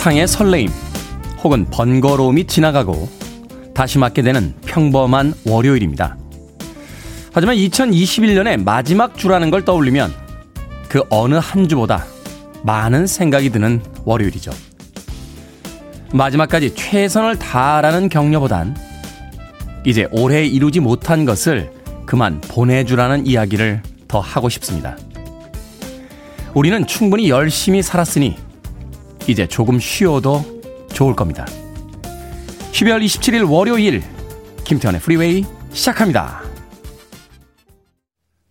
[0.00, 0.70] 한바탕의 설레임
[1.44, 3.08] 혹은 번거로움이 지나가고
[3.74, 6.16] 다시 맞게 되는 평범한 월요일입니다.
[7.32, 10.12] 하지만 2021년의 마지막 주라는 걸 떠올리면
[10.88, 12.04] 그 어느 한 주보다
[12.62, 14.50] 많은 생각이 드는 월요일이죠.
[16.12, 18.76] 마지막까지 최선을 다하라는 격려보단
[19.84, 21.72] 이제 올해 이루지 못한 것을
[22.06, 24.96] 그만 보내주라는 이야기를 더 하고 싶습니다.
[26.54, 28.49] 우리는 충분히 열심히 살았으니
[29.26, 30.44] 이제 조금 쉬어도
[30.92, 31.46] 좋을 겁니다.
[32.72, 34.02] 12월 27일 월요일
[34.64, 36.42] 김태훈의 프리웨이 시작합니다.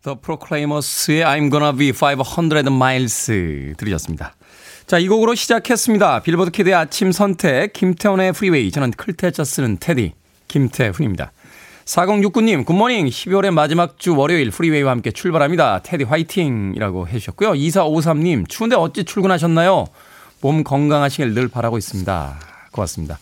[0.04, 4.36] The Proclaimers의 I'm Gonna Be 500 Miles 들으셨습니다.
[4.88, 6.22] 자, 이 곡으로 시작했습니다.
[6.22, 10.14] 빌보드 kid의 아침 선택 김태훈의 프리웨이 저는 클 태 자 쓰는 테디
[10.48, 11.32] 김태훈입니다.
[11.86, 13.08] 4069님, good morning.
[13.08, 15.82] 12월의 마지막 주 월요일 프리웨이와 함께 출발합니다.
[15.84, 17.54] 테디 화이팅 이라고 해주셨고요.
[17.54, 19.86] 2453님, 추운데 어찌 출근하셨나요?
[20.42, 22.40] 몸 건강하시길 늘 바라고 있습니다.
[22.72, 23.18] 고맙습니다.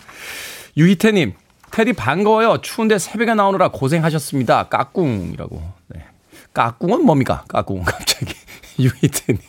[0.75, 1.33] 유희태님,
[1.71, 2.61] 테디 반가워요.
[2.61, 4.69] 추운데 새벽에 나오느라 고생하셨습니다.
[4.69, 5.61] 까꿍이라고.
[5.87, 6.05] 네.
[6.53, 7.43] 까꿍은 뭡니까?
[7.47, 8.33] 까꿍 갑자기.
[8.79, 9.41] 유희태님.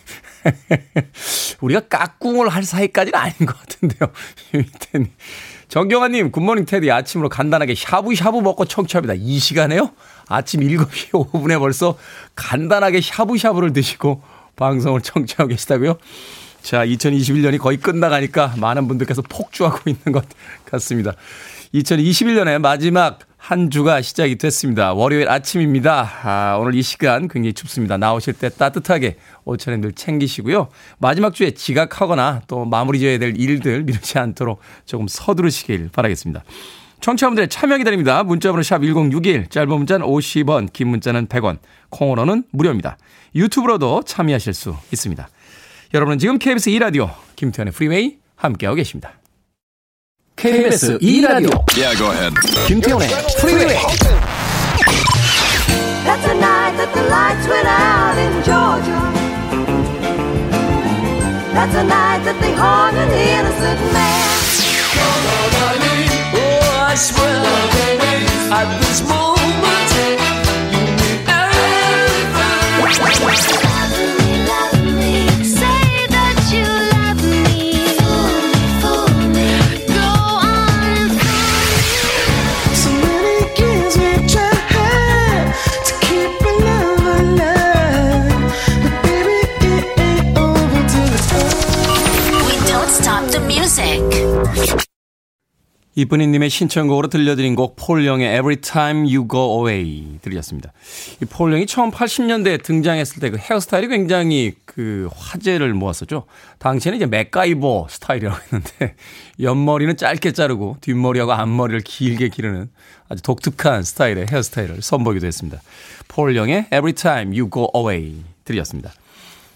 [1.60, 4.10] 우리가 까꿍을 할 사이까지는 아닌 것 같은데요.
[4.54, 5.08] 유희태님.
[5.68, 6.90] 정경아님, 굿모닝 테디.
[6.90, 9.14] 아침으로 간단하게 샤브샤브 먹고 청취합니다.
[9.18, 9.90] 이 시간에요?
[10.26, 11.98] 아침 7시 5분에 벌써
[12.34, 14.22] 간단하게 샤브샤브를 드시고
[14.56, 15.98] 방송을 청취하고 계시다고요?
[16.68, 20.26] 자, 2021년이 거의 끝나가니까 많은 분들께서 폭주하고 있는 것
[20.66, 21.14] 같습니다.
[21.72, 24.92] 2021년의 마지막 한 주가 시작이 됐습니다.
[24.92, 26.10] 월요일 아침입니다.
[26.24, 27.96] 아, 오늘 이 시간 굉장히 춥습니다.
[27.96, 30.68] 나오실 때 따뜻하게 옷차림 늘 챙기시고요.
[30.98, 36.44] 마지막 주에 지각하거나 또 마무리 지어야 될 일들 미루지 않도록 조금 서두르시길 바라겠습니다.
[37.00, 38.22] 청취자분들의 참여 기다립니다.
[38.24, 42.98] 문자번호 샵 1061, 짧은 문자는 50원, 긴 문자는 100원, 콩으로는 무료입니다.
[43.34, 45.30] 유튜브로도 참여하실 수 있습니다.
[45.94, 49.12] 여러분은 지금 KBS 2라디오 김태현의 프리웨이 함께하고 계십니다.
[50.36, 52.34] KBS 2라디오 Yeah, go ahead.
[52.66, 53.08] 김태현의
[53.40, 53.78] 프리웨이
[56.04, 58.98] That's the night that the lights went out in Georgia.
[61.52, 64.28] That's the night that they hung an innocent man.
[66.34, 67.44] Oh, I swear,
[68.52, 69.92] at this moment,
[70.72, 71.28] you mean
[73.28, 73.67] everything.
[95.98, 100.72] 이쁜이님의 신청곡으로 들려드린 곡 폴영의 Every Time You Go Away 들으셨습니다.
[101.20, 106.24] 이 폴영이 처음 80년대에 등장했을 때 그 헤어스타일이 굉장히 그 화제를 모았었죠.
[106.58, 108.94] 당시에는 이제 맥가이버 스타일이라고 했는데
[109.42, 112.70] 옆머리는 짧게 자르고 뒷머리하고 앞머리를 길게 기르는
[113.08, 115.60] 아주 독특한 스타일의 헤어스타일을 선보이기도 했습니다.
[116.06, 118.92] 폴영의 Every Time You Go Away 들으셨습니다.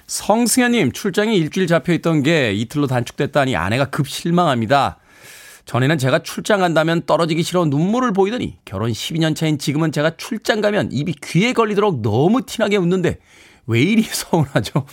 [0.09, 4.99] 성승현님 출장이 일주일 잡혀있던 게 이틀로 단축됐다니 아내가 급 실망합니다.
[5.65, 10.91] 전에는 제가 출장 간다면 떨어지기 싫어 눈물을 보이더니 결혼 12년 차인 지금은 제가 출장 가면
[10.93, 13.19] 입이 귀에 걸리도록 너무 티나게 웃는데
[13.67, 14.87] 왜 이리 서운하죠?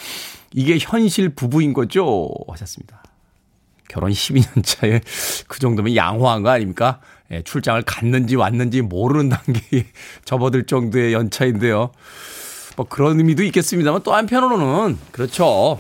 [0.53, 2.29] 이게 현실 부부인 거죠?
[2.47, 3.03] 하셨습니다.
[3.87, 5.01] 결혼 12년 차에
[5.47, 6.99] 그 정도면 양호한 거 아닙니까?
[7.31, 9.85] 예, 출장을 갔는지 왔는지 모르는 단계에
[10.25, 11.91] 접어들 정도의 연차인데요.
[12.77, 15.79] 뭐 그런 의미도 있겠습니다만 또 한편으로는 그렇죠.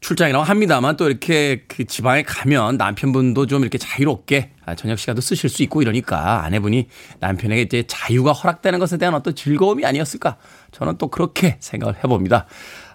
[0.00, 5.50] 출장이라고 합니다만 또 이렇게 그 지방에 가면 남편분도 좀 이렇게 자유롭게 아, 저녁 시간도 쓰실
[5.50, 6.88] 수 있고 이러니까 아내분이
[7.20, 10.36] 남편에게 이제 자유가 허락되는 것에 대한 어떤 즐거움이 아니었을까
[10.70, 12.46] 저는 또 그렇게 생각을 해봅니다.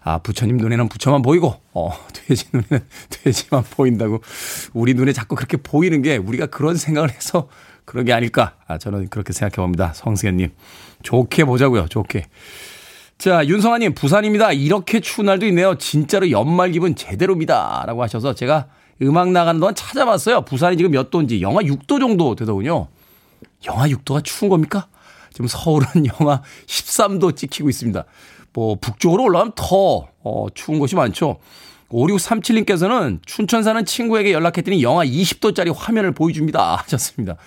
[0.06, 4.22] 아, 부처님 눈에는 부처만 보이고, 어, 돼지 눈에는 돼지만 보인다고.
[4.74, 7.48] 우리 눈에 자꾸 그렇게 보이는 게 우리가 그런 생각을 해서
[7.86, 8.56] 그런 게 아닐까.
[8.68, 9.94] 아, 저는 그렇게 생각해 봅니다.
[9.94, 10.52] 성승현님.
[11.04, 11.88] 좋게 보자고요.
[11.88, 12.26] 좋게.
[13.24, 14.52] 자, 윤성아님, 부산입니다.
[14.52, 15.78] 이렇게 추운 날도 있네요.
[15.78, 17.86] 진짜로 연말 기분 제대로입니다.
[17.88, 18.68] 라고 하셔서 제가
[19.02, 20.42] 음악 나가는 동안 찾아봤어요.
[20.42, 22.90] 부산이 지금 몇 도인지 영하 6도 정도 되더군요.
[23.66, 24.90] 영하 6도가 추운 겁니까?
[25.32, 25.88] 지금 서울은
[26.20, 28.04] 영하 13도 찍히고 있습니다.
[28.52, 31.40] 뭐, 북쪽으로 올라가면 더, 어, 추운 곳이 많죠.
[31.92, 36.76] 5637님께서는 춘천 사는 친구에게 연락했더니 영하 20도짜리 화면을 보여줍니다.
[36.84, 37.38] 하셨습니다.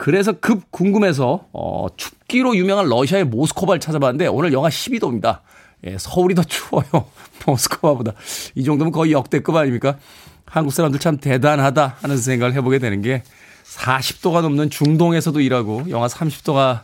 [0.00, 5.40] 그래서 급 궁금해서 어, 춥기로 유명한 러시아의 모스코바를 찾아봤는데 오늘 영하 12도입니다.
[5.84, 7.04] 예, 서울이 더 추워요.
[7.44, 8.14] 모스코바보다.
[8.54, 9.98] 이 정도면 거의 역대급 아닙니까?
[10.46, 13.22] 한국 사람들 참 대단하다 하는 생각을 해보게 되는 게
[13.64, 16.80] 40도가 넘는 중동에서도 일하고 영하 30도가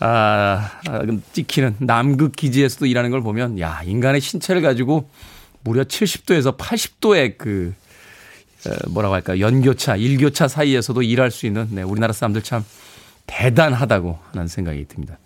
[0.00, 1.02] 아, 아,
[1.34, 5.10] 찍히는 남극 기지에서도 일하는 걸 보면 야 인간의 신체를 가지고
[5.62, 7.83] 무려 70도에서 80도의 그 에,
[8.88, 12.64] 뭐라고 할까 연교차, 일교차 사이에서도 일할 수 있는 네, 우리나라 사람들 참
[13.26, 15.18] 대단하다고 하는 생각이 듭니다.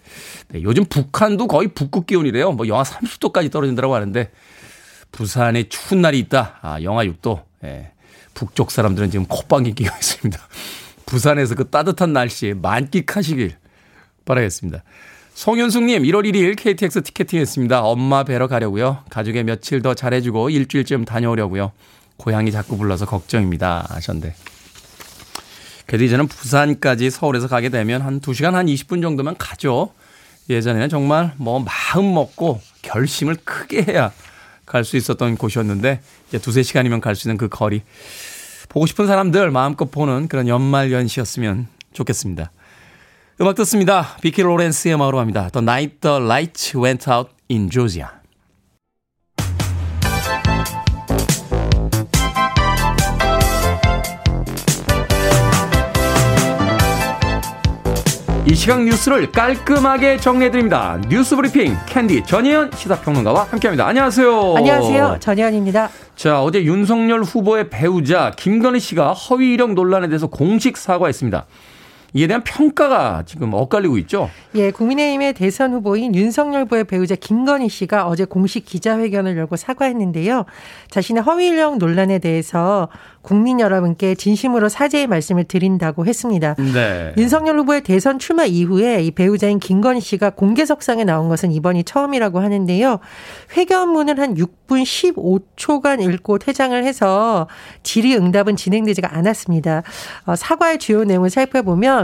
[0.49, 2.52] 네, 요즘 북한도 거의 북극 기온이래요.
[2.52, 4.31] 뭐 영하 30도까지 떨어진다고 하는데
[5.12, 6.58] 부산에 추운 날이 있다.
[6.62, 7.43] 아, 영하 6도.
[7.64, 7.93] 예,
[8.35, 10.38] 북쪽 사람들은 지금 콧방귀 끼고 있습니다.
[11.06, 13.56] 부산에서 그 따뜻한 날씨에 만끽하시길
[14.25, 14.85] 바라겠습니다.
[15.35, 17.82] 송윤숙님, 1월 1일 KTX 티켓팅 했습니다.
[17.82, 19.05] 엄마 뵈러 가려고요.
[19.08, 21.73] 가족의 며칠 더 잘해주고 일주일쯤 다녀오려고요.
[22.18, 23.86] 고향이 자꾸 불러서 걱정입니다.
[23.88, 24.34] 하셨는데.
[25.86, 29.92] 그래도 이제는 부산까지 서울에서 가게 되면 한 2시간 한 20분 정도면 가죠.
[30.50, 34.12] 예전에는 정말 뭐 마음 먹고 결심을 크게 해야
[34.66, 37.82] 갈 수 있었던 곳이었는데 이제 두세 시간이면 갈 수 있는 그 거리.
[38.68, 42.50] 보고 싶은 사람들 마음껏 보는 그런 연말 연시였으면 좋겠습니다.
[43.40, 44.16] 음악 듣습니다.
[44.20, 45.48] 비키 로렌스의 음악으로 갑니다.
[45.48, 48.17] The Night the Lights Went Out in Georgia.
[58.50, 60.98] 이 시각 뉴스를 깔끔하게 정리해드립니다.
[61.10, 63.86] 뉴스 브리핑 캔디 전혜연 시사평론가와 함께합니다.
[63.86, 64.54] 안녕하세요.
[64.56, 65.16] 안녕하세요.
[65.20, 65.90] 전혜연입니다.
[66.16, 71.44] 자, 어제 윤석열 후보의 배우자 김건희 씨가 허위 이력 논란에 대해서 공식 사과했습니다.
[72.14, 74.31] 이에 대한 평가가 지금 엇갈리고 있죠.
[74.55, 80.46] 예, 국민의힘의 대선 후보인 윤석열 후보의 배우자 김건희 씨가 어제 공식 기자회견을 열고 사과했는데요.
[80.90, 82.88] 자신의 허위 이력 논란에 대해서
[83.20, 86.55] 국민 여러분께 진심으로 사죄의 말씀을 드린다고 했습니다.
[86.55, 87.12] 네.
[87.19, 93.00] 윤석열 후보의 대선 출마 이후에 이 배우자인 김건희 씨가 공개석상에 나온 것은 이번이 처음이라고 하는데요.
[93.54, 97.49] 회견문을 한 6분 15초간 읽고 퇴장을 해서
[97.82, 99.82] 질의응답은 진행되지가 않았습니다.
[100.25, 101.97] 어, 사과의 주요 내용을 살펴보면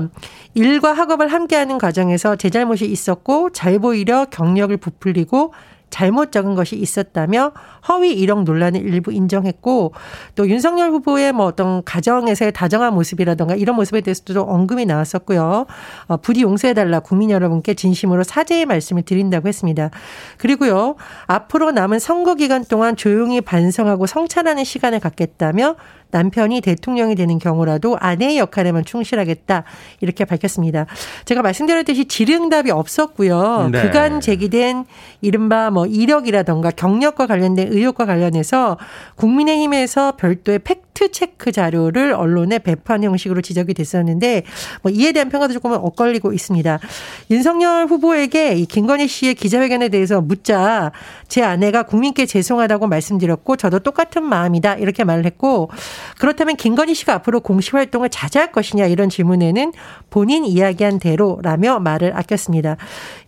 [0.55, 5.53] 일과 학업을 함께하는 과정에서 제 잘못이 있었고 잘 보이려 경력을 부풀리고
[5.91, 7.53] 잘못 적은 것이 있었다며
[7.89, 9.93] 허위 이력 논란을 일부 인정했고
[10.35, 15.67] 또 윤석열 후보의 뭐 어떤 가정에서의 다정한 모습이라던가 이런 모습에 대해서도 언급이 나왔었고요.
[16.07, 19.91] 어, 부디 용서해달라 국민 여러분께 진심으로 사죄의 말씀을 드린다고 했습니다.
[20.39, 20.97] 그리고요.
[21.27, 25.77] 앞으로 남은 선거 기간 동안 조용히 반성하고 성찰하는 시간을 갖겠다며
[26.15, 29.65] 남편이 대통령이 되는 경우라도 아내의 역할에만 충실하겠다
[30.01, 30.87] 이렇게 밝혔습니다.
[31.25, 33.71] 제가 말씀드렸듯이 질의응답이 없었고요.
[33.73, 33.83] 네.
[33.83, 34.85] 그간 제기된
[35.21, 38.79] 이른바 뭐 이력이라던가 경력과 관련된 의혹과 관련해서
[39.17, 44.45] 국민의힘에서 별도의 팩 트 체크 자료를 언론에 배포한 형식으로 지적이 됐었는데
[44.83, 46.79] 뭐 이에 대한 평가도 조금은 엇갈리고 있습니다.
[47.31, 50.93] 윤석열 후보에게 이 김건희 씨의 기자회견에 대해서 묻자
[51.27, 55.69] 제 아내가 국민께 죄송하다고 말씀드렸고 저도 똑같은 마음이다 이렇게 말을 했고
[56.21, 59.73] 그렇다면 김건희 씨가 앞으로 공식 활동을 자제할 것이냐 이런 질문에는
[60.11, 62.77] 본인 이야기한 대로라며 말을 아꼈습니다.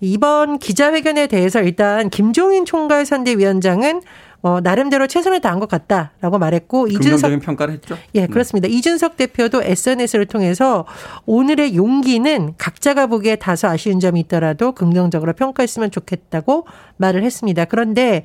[0.00, 4.02] 이번 기자회견에 대해서 일단 김종인 총괄 선대위원장은
[4.42, 7.96] 어, 나름대로 최선을 다한 것 같다라고 말했고 이준석 평가를 했죠.
[8.14, 8.68] 예, 그렇습니다.
[8.68, 10.84] 이준석 대표도 SNS를 통해서
[11.24, 16.66] 오늘의 용기는 각자가 보기에 다소 아쉬운 점이 있더라도 긍정적으로 평가했으면 좋겠다고
[16.98, 17.64] 말을 했습니다.
[17.64, 18.22] 그런데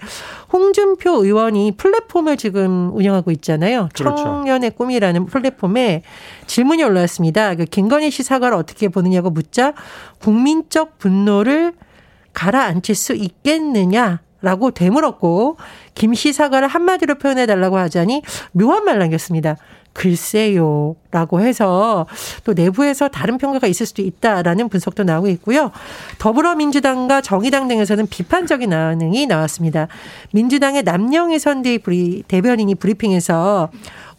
[0.51, 3.89] 홍준표 의원이 플랫폼을 지금 운영하고 있잖아요.
[3.93, 4.23] 그렇죠.
[4.23, 6.03] 청년의 꿈이라는 플랫폼에
[6.45, 7.55] 질문이 올라왔습니다.
[7.55, 9.73] 그 김건희 씨 사과를 어떻게 보느냐고 묻자
[10.19, 11.73] 국민적 분노를
[12.33, 14.21] 가라앉힐 수 있겠느냐?
[14.41, 15.57] 라고 되물었고
[15.93, 18.21] 김 씨 사과를 한마디로 표현해 달라고 하자니
[18.51, 19.55] 묘한 말 남겼습니다.
[19.93, 20.95] 글쎄요.
[21.11, 22.05] 라고 해서
[22.45, 25.71] 또 내부에서 다른 평가가 있을 수도 있다라는 분석도 나오고 있고요.
[26.17, 29.87] 더불어민주당과 정의당 등에서는 비판적인 반응이 나왔습니다.
[30.31, 33.69] 민주당의 남영희 선대 브리, 대변인이 브리핑에서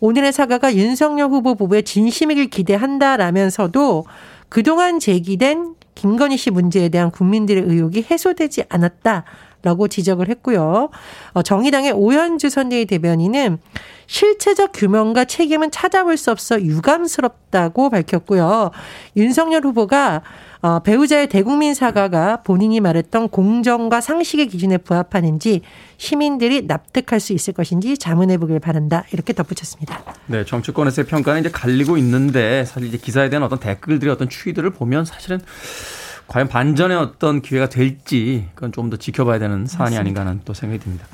[0.00, 4.04] 오늘의 사과가 윤석열 후보 부부의 진심이길 기대한다라면서도
[4.48, 9.24] 그동안 제기된 김건희 씨 문제에 대한 국민들의 의혹이 해소되지 않았다.
[9.62, 10.90] 라고 지적을 했고요.
[11.32, 13.58] 어, 정의당의 오현주 선대위 대변인은
[14.06, 18.72] 실체적 규명과 책임은 찾아볼 수 없어 유감스럽다고 밝혔고요.
[19.16, 20.22] 윤석열 후보가
[20.62, 25.62] 어, 배우자의 대국민 사과가 본인이 말했던 공정과 상식의 기준에 부합하는지
[25.96, 29.04] 시민들이 납득할 수 있을 것인지 자문해 보길 바란다.
[29.12, 30.04] 이렇게 덧붙였습니다.
[30.26, 35.04] 네, 정치권에서의 평가는 이제 갈리고 있는데 사실 이제 기사에 대한 어떤 댓글들의 어떤 추이들을 보면
[35.04, 35.40] 사실은
[36.32, 40.82] 과연 반전의 어떤 기회가 될지 그건 좀 더 지켜봐야 되는 사안이 아닌가 하는 또 생각이
[40.82, 41.06] 듭니다.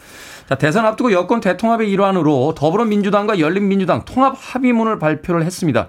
[0.48, 5.88] 자, 대선 앞두고 여권 대통합의 일환으로 더불어민주당과 열린민주당 통합 합의문을 발표를 했습니다.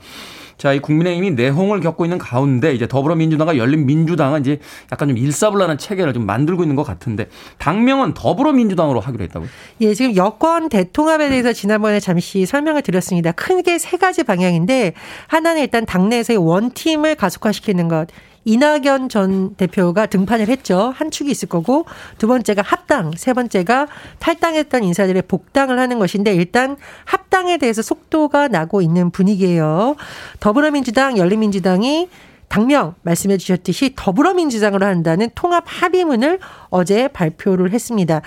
[0.57, 4.59] 자, 이 국민의힘이 내홍을 겪고 있는 가운데 이제 더불어민주당과 열린민주당은 이제
[4.91, 9.49] 약간 좀 일사불란한 체계를 좀 만들고 있는 것 같은데 당명은 더불어민주당으로 하기로 했다고요?
[9.81, 13.31] 예, 지금 여권 대통합에 대해서 지난번에 잠시 설명을 드렸습니다.
[13.31, 14.93] 크게 세 가지 방향인데
[15.27, 18.07] 하나는 일단 당내에서의 원팀을 가속화시키는 것.
[18.45, 20.93] 이낙연 전 대표가 등판을 했죠.
[20.95, 21.85] 한 축이 있을 거고
[22.17, 23.87] 두 번째가 합당, 세 번째가
[24.19, 29.95] 탈당했던 인사들의 복당을 하는 것인데 일단 합당에 대해서 속도가 나고 있는 분위기예요.
[30.39, 32.09] 더불어민주당, 열린민주당이
[32.47, 38.21] 당명 말씀해 주셨듯이 더불어민주당으로 한다는 통합 합의문을 어제 발표를 했습니다.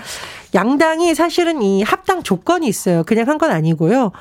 [0.55, 3.03] 양당이 사실은 이 합당 조건이 있어요.
[3.03, 4.13] 그냥 한 건 아니고요.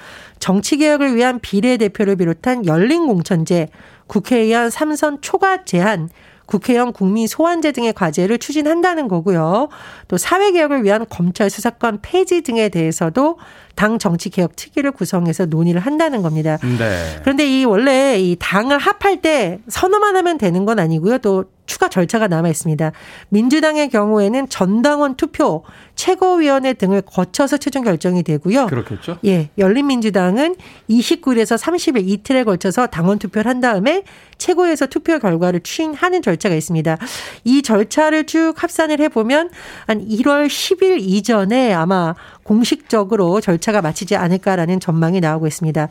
[0.41, 3.69] 정치개혁을 위한 비례대표를 비롯한 열린공천제,
[4.07, 6.09] 국회의원 삼선 초과 제한,
[6.47, 9.69] 국회의원 국민 소환제 등의 과제를 추진한다는 거고요.
[10.09, 13.37] 또 사회개혁을 위한 검찰 수사권 폐지 등에 대해서도
[13.75, 16.57] 당 정치개혁 특위를 구성해서 논의를 한다는 겁니다.
[16.61, 17.19] 네.
[17.21, 21.19] 그런데 이 원래 이 당을 합할 때 선언만 하면 되는 건 아니고요.
[21.19, 22.91] 또 추가 절차가 남아 있습니다.
[23.29, 25.63] 민주당의 경우에는 전당원 투표,
[25.95, 28.67] 최고위원회 등을 거쳐서 최종 결정이 되고요.
[28.67, 29.19] 그렇겠죠.
[29.23, 30.57] 예, 열린민주당은
[30.89, 34.03] 29일에서 30일 이틀에 걸쳐서 당원 투표를 한 다음에
[34.37, 36.97] 최고에서 투표 결과를 추인하는 절차가 있습니다.
[37.45, 39.49] 이 절차를 쭉 합산을 해보면
[39.87, 45.87] 한 1월 10일 이전에 아마 공식적으로 절차가 마치지 않을까라는 전망이 나오고 있습니다.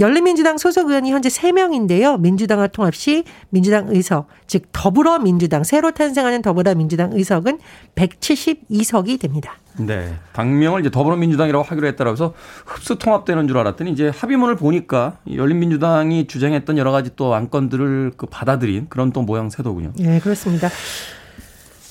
[0.00, 2.20] 열린민주당 소속 의원이 현재 3명인데요.
[2.20, 7.58] 민주당과 통합 시 민주당 의석, 즉 더불어민주당, 새로 탄생하는 더불어민주당 의석은
[7.94, 9.56] 172석이 됩니다.
[9.78, 10.14] 네.
[10.32, 12.34] 당명을 이제 더불어민주당이라고 하기로 했다고 해서
[12.64, 18.26] 흡수 통합되는 줄 알았더니 이제 합의문을 보니까 이 열린민주당이 주장했던 여러 가지 또 안건들을 그
[18.26, 19.92] 받아들인 그런 또 모양새도군요.
[20.00, 20.68] 예, 그렇습니다.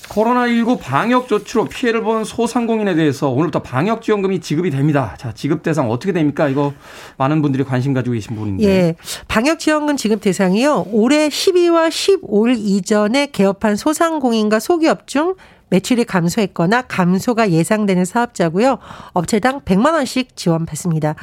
[0.08, 5.16] 코로나19 방역 조치로 피해를 본 소상공인에 대해서 오늘부터 방역 지원금이 지급이 됩니다.
[5.18, 6.48] 자, 지급 대상 어떻게 됩니까?
[6.48, 6.72] 이거
[7.16, 8.64] 많은 분들이 관심 가지고 계신 부분인데.
[8.64, 8.94] 예.
[9.28, 10.86] 방역 지원금 지급 대상이요.
[10.90, 15.34] 올해 12월 15일 이전에 개업한 소상공인과 소기업 중
[15.68, 18.78] 매출이 감소했거나 감소가 예상되는 사업자고요.
[19.12, 21.16] 업체당 100만 원씩 지원받습니다.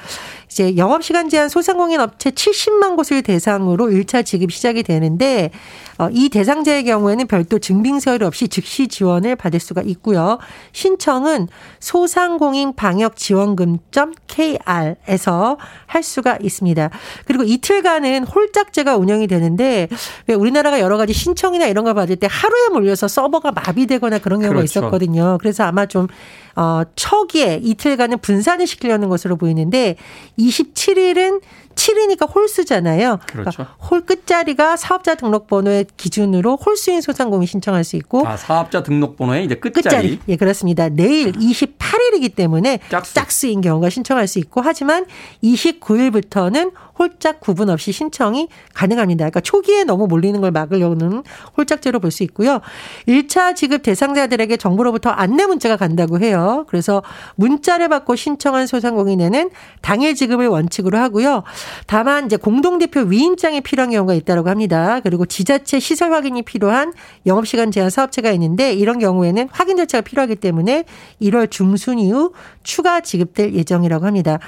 [0.50, 5.52] 이제 영업 시간 제한 소상공인 업체 70만 곳을 대상으로 1차 지급 시작이 되는데
[5.98, 10.40] 어, 이 대상자의 경우에는 별도 증빙서열 없이 즉시 지원을 받을 수가 있고요.
[10.72, 11.48] 신청은
[11.80, 16.90] 소상공인 방역 지원금.kr에서 할 수가 있습니다.
[17.26, 19.88] 그리고 이틀간은 홀짝제가 운영이 되는데
[20.28, 24.60] 왜 우리나라가 여러 가지 신청이나 이런 거 받을 때 하루에 몰려서 서버가 마비되거나 그런 경우가
[24.60, 24.80] 그렇죠.
[24.80, 25.38] 있었거든요.
[25.40, 26.08] 그래서 아마 좀
[26.56, 29.96] 어, 초기에 이틀간은 분산을 시키려는 것으로 보이는데
[30.38, 31.42] 27일은
[31.76, 33.20] 7이니까 홀수잖아요.
[33.26, 33.66] 그렇죠.
[33.90, 39.82] 홀 끝자리가 사업자 등록번호의 기준으로 홀수인 소상공인 신청할 수 있고 아, 사업자 등록번호의 이제 끝자리.
[39.84, 40.20] 끝자리.
[40.28, 40.90] 예, 그렇습니다.
[40.90, 43.16] 내일 28일이기 때문에 짝수.
[43.16, 45.08] 짝수인 경우가 신청할 수 있고 하지만
[45.44, 49.24] 29일부터는 홀짝 구분 없이 신청이 가능합니다.
[49.24, 51.24] 그러니까 초기에 너무 몰리는 걸 막으려는
[51.58, 52.62] 홀짝제로 볼 수 있고요.
[53.08, 56.66] 1차 지급 대상자 들에게 정부로부터 안내 문자가 간다고 해요.
[56.68, 57.04] 그래서
[57.36, 59.50] 문자를 받고 신청한 소상공인에는
[59.82, 61.44] 당일 지급을 원칙으로 하고요.
[61.88, 65.00] 다만 이제 공동대표 위임장이 필요한 경우가 있다고 합니다.
[65.02, 66.94] 그리고 지자체 시설 확인이 필요한
[67.26, 70.86] 영업시간 제한 사업체가 있는데 이런 경우에는 확인 절차가 필요하기 때문에
[71.22, 72.34] 1월 중순 이후
[72.64, 74.40] 추가 지급될 예정이라고 합니다.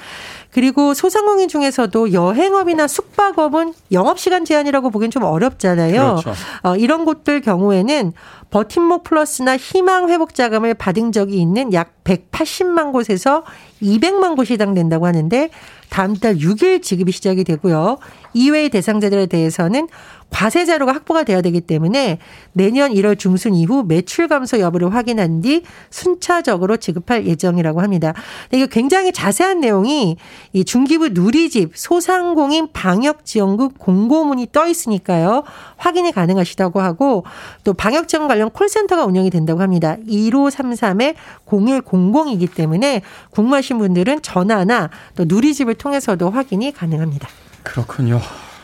[0.50, 6.20] 그리고 소상공인 중에서도 여행업이나 숙박업은 영업시간 제한이라고 보기엔 좀 어렵잖아요.
[6.22, 6.32] 그렇죠.
[6.62, 8.12] 어, 이런 곳들 경우에는
[8.50, 13.44] 버팀목 플러스나 희망 회복 자금을 받은 적이 있는 약 180만 곳에서
[13.82, 15.50] 200만 곳이 해당된다고 하는데
[15.88, 17.98] 다음 달 6일 지급이 시작이 되고요.
[18.34, 19.88] 이외의 대상자들에 대해서는
[20.30, 22.18] 과세 자료가 확보가 돼야 되기 때문에
[22.52, 28.12] 내년 1월 중순 이후 매출 감소 여부를 확인한 뒤 순차적으로 지급할 예정이라고 합니다.
[28.52, 30.16] 이게 굉장히 자세한 내용이
[30.52, 35.44] 이 중기부 누리집 소상공인 방역 지원금 공고문이 떠 있으니까요.
[35.76, 37.24] 확인이 가능하시다고 하고
[37.64, 39.96] 또 방역 지원 관련 콜센터가 운영이 된다고 합니다.
[40.08, 41.14] 1533에
[41.46, 47.28] 0100이기 때문에 궁금하신 분들은 전화나 또 누리집을 통해서도 확인이 가능합니다.
[47.62, 48.20] 그렇군요.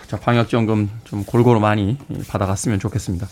[0.07, 1.97] 자, 방역지원금 좀 골고루 많이
[2.29, 3.27] 받아갔으면 좋겠습니다.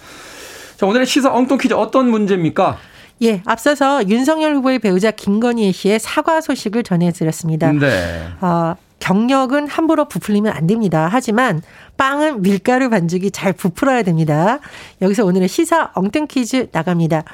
[0.76, 2.78] 자, 오늘의 시사 엉뚱 퀴즈 어떤 문제입니까?
[3.22, 7.72] 예, 앞서서 윤석열 후보의 배우자 김건희 씨의 사과 소식을 전해드렸습니다.
[7.72, 8.28] 네.
[8.40, 11.08] 어, 경력은 함부로 부풀리면 안 됩니다.
[11.10, 11.62] 하지만
[11.96, 14.60] 빵은 밀가루 반죽이 잘 부풀어야 됩니다.
[15.02, 17.24] 여기서 오늘의 시사 엉뚱 퀴즈 나갑니다.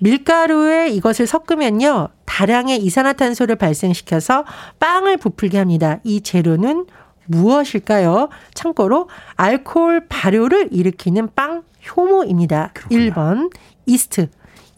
[0.00, 2.08] 밀가루에 이것을 섞으면요.
[2.24, 4.44] 다량의 이산화탄소를 발생시켜서
[4.78, 5.98] 빵을 부풀게 합니다.
[6.04, 6.86] 이 재료는
[7.26, 8.28] 무엇일까요?
[8.52, 11.62] 참고로 알코올 발효를 일으키는 빵
[11.96, 12.72] 효모입니다.
[12.90, 13.50] 1번
[13.86, 14.28] 이스트,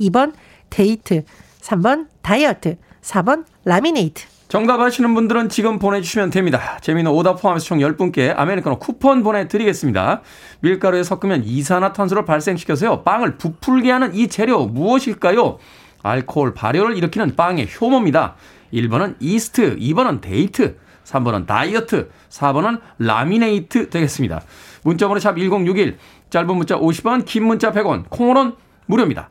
[0.00, 0.32] 2번
[0.70, 1.24] 데이트,
[1.60, 4.35] 3번 다이어트, 4번 라미네이트.
[4.48, 6.78] 정답 아시는 분들은 지금 보내주시면 됩니다.
[6.80, 10.22] 재미난 오답 포함해서 총 10분께 아메리카노 쿠폰 보내드리겠습니다.
[10.60, 13.02] 밀가루에 섞으면 이산화탄소를 발생시켜서요.
[13.02, 15.58] 빵을 부풀게 하는 이 재료 무엇일까요?
[16.02, 18.36] 알코올 발효를 일으키는 빵의 효모입니다.
[18.72, 24.42] 1번은 이스트, 2번은 데이트, 3번은 다이어트, 4번은 라미네이트 되겠습니다.
[24.84, 25.98] 문자번호 샵 1061,
[26.30, 28.52] 짧은 문자 50원, 긴 문자 100원, 콩으로는
[28.86, 29.28] 무료입니다.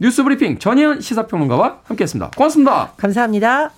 [0.00, 2.32] 뉴스 브리핑 전혜연 시사평론가와 함께했습니다.
[2.36, 2.92] 고맙습니다.
[2.96, 3.70] 감사합니다.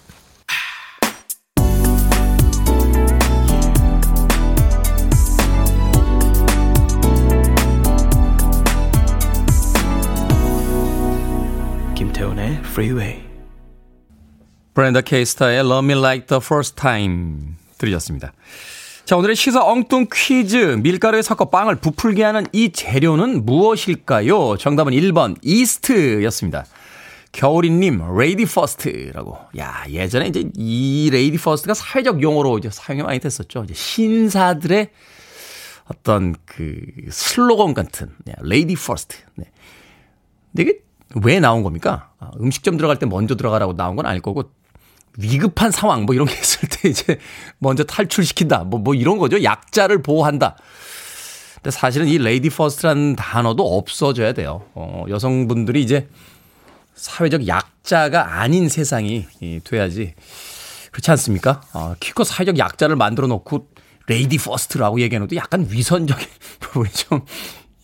[12.79, 13.25] Freeway.
[14.73, 15.14] Brenda K.
[15.14, 18.33] Starr의 Love Me Like the First Time 들으셨습니다.
[19.05, 20.79] 자, 오늘의 시사 엉뚱 퀴즈.
[20.81, 24.59] 밀가루에 섞어 빵을 부풀게 하는 이 재료는 무엇일까요?
[24.59, 26.67] 정답은 1번 이스트였습니다.
[27.33, 29.37] 겨울이님, lady first라고.
[29.59, 33.65] 야, 예전에 이제 이 lady first가 사회적 용어로 이제 사용이 많이 됐었죠.
[33.65, 34.91] 이제 신사들의
[35.87, 36.81] 어떤 그
[37.11, 39.17] 슬로건 같은, 네, lady first.
[39.35, 39.47] 네.
[40.57, 40.79] 이게
[41.17, 42.11] 왜 나온 겁니까?
[42.19, 44.51] 아, 음식점 들어갈 때 먼저 들어가라고 나온 건 아닐 거고
[45.17, 47.19] 위급한 상황 뭐 이런 게 있을 때 이제
[47.59, 48.65] 먼저 탈출시킨다.
[48.65, 49.43] 뭐, 뭐 이런 거죠.
[49.43, 50.57] 약자를 보호한다.
[51.57, 54.63] 근데 사실은 이 레이디 퍼스트라는 단어도 없어져야 돼요.
[54.75, 56.09] 어, 여성분들이 이제
[56.95, 60.15] 사회적 약자가 아닌 세상이 이, 돼야지.
[60.93, 61.63] 그렇지 않습니까?
[61.73, 63.69] 어, 기껏 사회적 약자를 만들어 놓고
[64.07, 66.27] 레이디 퍼스트라고 얘기하는 것도 약간 위선적인
[66.61, 67.23] 부분이 좀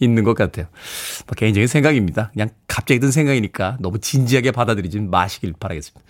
[0.04, 0.66] 있는 것 같아요.
[1.26, 2.30] 뭐 개인적인 생각입니다.
[2.32, 6.00] 그냥 갑자기 든 생각이니까 너무 진지하게 받아들이지 마시길 바라겠습니다.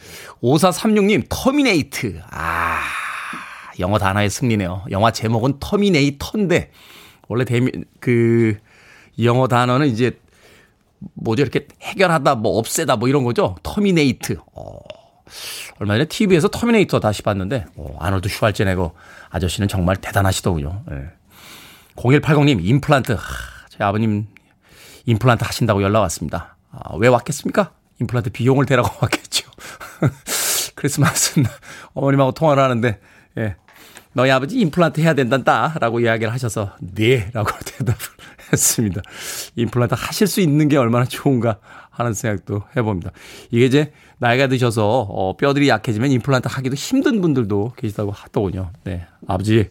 [0.42, 2.20] 5436님, terminate.
[2.30, 2.80] 아,
[3.78, 4.84] 영어 단어의 승리네요.
[4.90, 6.70] 영화 제목은 터미네이터인데,
[7.28, 7.70] 원래 대미,
[8.00, 8.56] 그,
[9.22, 10.18] 영어 단어는 이제,
[11.14, 13.56] 뭐죠, 이렇게 해결하다, 뭐, 없애다, 뭐 이런 거죠.
[13.62, 14.36] terminate.
[14.54, 14.78] 어,
[15.78, 18.94] 얼마 전에 TV에서 터미네이터 다시 봤는데, 어, 아놀드 슈왈제네거
[19.30, 20.84] 아저씨는 정말 대단하시더군요.
[20.92, 21.24] 예.
[21.96, 23.12] 0180님, 임플란트.
[23.12, 23.18] 하,
[23.76, 24.26] 제 아버님
[25.06, 26.56] 임플란트 하신다고 연락 왔습니다.
[26.70, 27.72] 아, 왜 왔겠습니까?
[28.00, 29.50] 임플란트 비용을 대라고 왔겠죠.
[30.76, 31.48] 크리스마스는
[31.92, 33.00] 어머님하고 통화를 하는데,
[33.38, 33.56] 예.
[34.12, 35.74] 너희 아버지 임플란트 해야 된단다.
[35.80, 37.30] 라고 이야기를 하셔서, 네.
[37.32, 37.98] 라고 대답을
[38.52, 39.02] 했습니다.
[39.56, 41.58] 임플란트 하실 수 있는 게 얼마나 좋은가
[41.90, 43.10] 하는 생각도 해봅니다.
[43.50, 48.70] 이게 이제 나이가 드셔서 어, 뼈들이 약해지면 임플란트 하기도 힘든 분들도 계시다고 하더군요.
[48.84, 49.04] 네.
[49.26, 49.68] 아버지,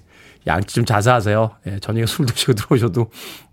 [0.48, 1.52] 양치 좀 자세하세요.
[1.68, 3.10] 예, 저녁에 술 드시고 들어오셔도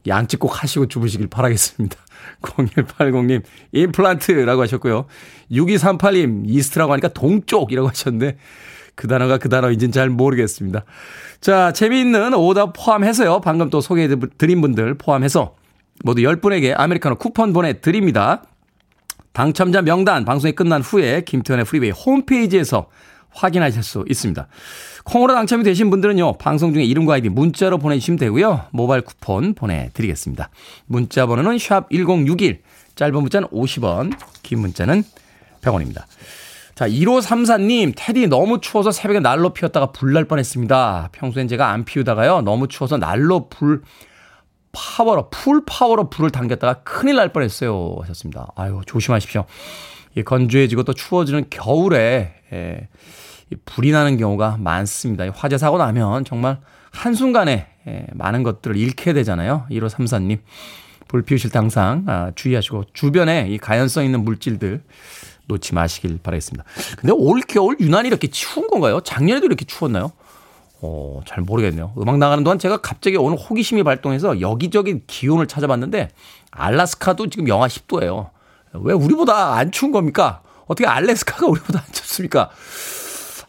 [0.07, 1.96] 양치 꼭 하시고 주무시길 바라겠습니다.
[2.42, 5.07] 0180님, 임플란트라고 하셨고요.
[5.50, 8.38] 6238님, East라고 하니까 동쪽이라고 하셨는데,
[8.94, 10.85] 그 단어가 그 단어인지는 잘 모르겠습니다.
[11.40, 13.40] 자, 재미있는 오답 포함해서요.
[13.40, 15.55] 방금 또 소개해드린 분들 포함해서
[16.05, 18.42] 모두 10분에게 아메리카노 쿠폰 보내드립니다.
[19.33, 22.88] 당첨자 명단 방송이 끝난 후에 김태훈의 프리웨이 홈페이지에서
[23.31, 24.48] 확인하실 수 있습니다.
[25.04, 28.66] 콩으로 당첨이 되신 분들은요, 방송 중에 이름과 아이디 문자로 보내주시면 되고요.
[28.70, 30.50] 모바일 쿠폰 보내드리겠습니다.
[30.86, 32.62] 문자 번호는 샵 1061,
[32.94, 35.02] 짧은 문자는 50원, 긴 문자는
[35.62, 36.04] 100원입니다.
[36.74, 41.10] 자, 1534님, 태디 너무 추워서 새벽에 난로 피웠다가 불 날 뻔했습니다.
[41.12, 43.82] 평소엔 제가 안 피우다가요, 너무 추워서 난로 불,
[44.72, 47.96] 파워로, full power로 불을 당겼다가 큰일 날 뻔했어요.
[48.00, 48.48] 하셨습니다.
[48.54, 49.44] 아유, 조심하십시오.
[50.16, 52.88] 이 건조해지고 또 추워지는 겨울에, 예, 이
[53.64, 55.24] 불이 나는 경우가 많습니다.
[55.24, 56.60] 이 화재 사고 나면 정말
[56.92, 59.66] 한순간에 예, 많은 것들을 잃게 되잖아요.
[59.70, 60.38] 1534님.
[61.08, 64.82] 불 피우실 때 항상 아, 주의하시고 주변에 이 가연성 있는 물질들
[65.46, 66.64] 놓지 마시길 바라겠습니다.
[66.98, 69.00] 근데 올 겨울 유난히 이렇게 추운 건가요?
[69.00, 70.12] 작년에도 이렇게 추웠나요?
[70.82, 71.92] 어, 잘 모르겠네요.
[71.98, 76.10] 음악 나가는 동안 제가 갑자기 오늘 호기심이 발동해서 여기저기 기온을 찾아봤는데
[76.52, 78.30] 알라스카도 지금 영하 10도예요.
[78.74, 80.42] 왜 우리보다 안 추운 겁니까?
[80.66, 82.50] 어떻게 알래스카가 우리보다 안 춥습니까?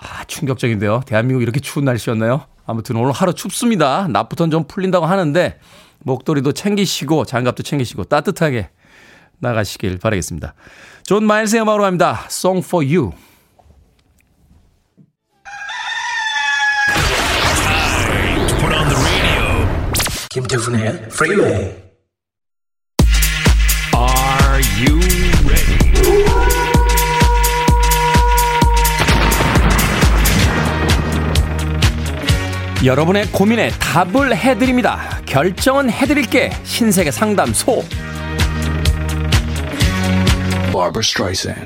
[0.02, 1.02] 아, 충격적인데요.
[1.06, 2.46] 대한민국 이렇게 추운 날씨였나요?
[2.66, 4.08] 아무튼 오늘 하루 춥습니다.
[4.10, 5.60] 낮부터는 좀 풀린다고 하는데
[6.00, 8.70] 목도리도 챙기시고 장갑도 챙기시고 따뜻하게
[9.40, 10.56] 나가시길 바라겠습니다.
[11.04, 12.26] 존 마일스의 음악으로 갑니다.
[12.30, 13.12] Song for You.
[20.30, 21.76] 김태훈의 Freeway.
[23.94, 25.11] Are you
[32.84, 35.00] 여러분의 고민에 답을 해드립니다.
[35.28, 36.52] 결정은 해드릴게.
[36.64, 37.84] 신세계 상담소.
[40.72, 41.64] Barbara Streisand.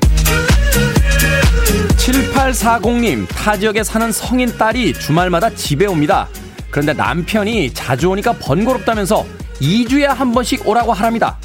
[1.96, 6.28] 7840님, 타 지역에 사는 성인 딸이 주말마다 집에 옵니다.
[6.70, 9.24] 그런데 남편이 자주 오니까 번거롭다면서
[9.62, 11.38] 2주에 한 번씩 오라고 하랍니다.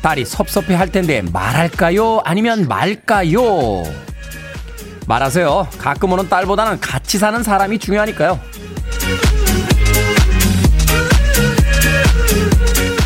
[0.00, 2.22] 딸이 섭섭해 할 텐데 말할까요?
[2.24, 3.82] 아니면 말까요?
[5.06, 5.68] 말하세요.
[5.76, 8.40] 가끔 오는 딸보다는 같이 사는 사람이 중요하니까요.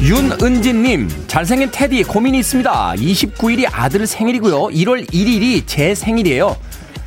[0.03, 2.95] 윤은진님, 잘생긴 테디 고민이 있습니다.
[2.97, 4.63] 29일이 아들 생일이고요.
[4.63, 6.57] 1월 1일이 제 생일이에요.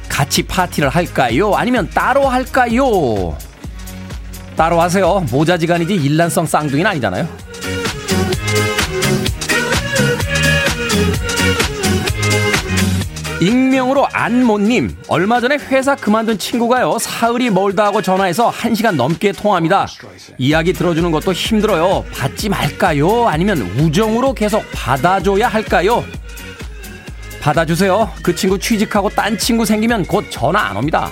[0.08, 1.54] 같이 파티를 할까요?
[1.56, 3.38] 아니면 따로 할까요?
[4.56, 5.26] 따로 하세요.
[5.30, 7.28] 모자지간이지 일란성 쌍둥이는 아니잖아요.
[13.42, 19.88] 익명으로 안모님 얼마 전에 회사 그만둔 친구가요 사흘이 멀다 하고 전화해서 1시간 넘게 통화합니다.
[20.38, 22.06] 이야기 들어주는 것도 힘들어요.
[22.14, 23.28] 받지 말까요?
[23.28, 26.04] 아니면 우정으로 계속 받아줘야 할까요?
[27.42, 28.10] 받아주세요.
[28.24, 31.12] 그 친구 취직하고 딴 친구 생기면 곧 전화 안 옵니다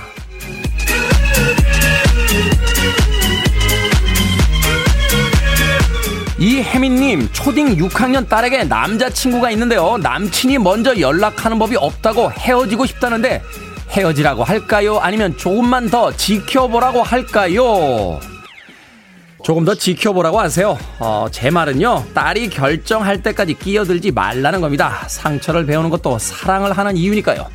[6.43, 9.97] 이혜민님 초딩 6학년 딸에게 남자친구가 있는데요.
[9.97, 13.41] 남친이 먼저 연락하는 법이 없다고 헤어지고 싶다는데
[13.91, 14.99] 헤어지라고 할까요?
[14.99, 18.19] 아니면 조금만 더 지켜보라고 할까요?
[19.41, 20.77] 조금 더 지켜보라고 하세요.
[20.99, 25.05] 어, 제 말은요 딸이 결정할 때까지 끼어들지 말라는 겁니다.
[25.07, 27.47] 상처를 배우는 것도 사랑을 하는 이유니까요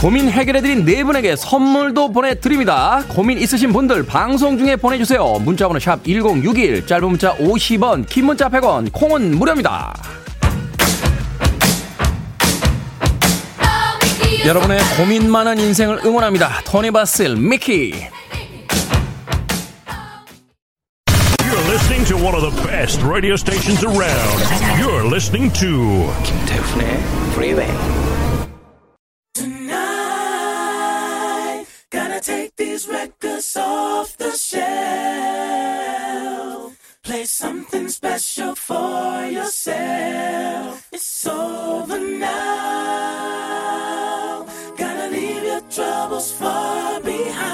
[0.00, 3.04] 고민 해결해드린 네 분에게 선물도 보내드립니다.
[3.10, 5.38] 고민 있으신 분들 방송 중에 보내주세요.
[5.40, 9.92] 문자번호 샵 1061, 짧은 문자 50원, 긴 문자 100원, 콩은 무료입니다.
[14.46, 16.62] 여러분의 고민 많은 인생을 응원합니다.
[16.64, 17.92] 토니 바슬, 미키.
[21.44, 24.80] You're listening to one of the best radio stations around.
[24.80, 26.98] You're listening to 김태훈의
[27.34, 28.09] Freeway.
[32.60, 34.60] These records off the shelf.
[37.02, 40.86] Play something special for yourself.
[40.92, 42.36] It's over now.
[44.76, 47.50] Gotta leave your troubles far behind.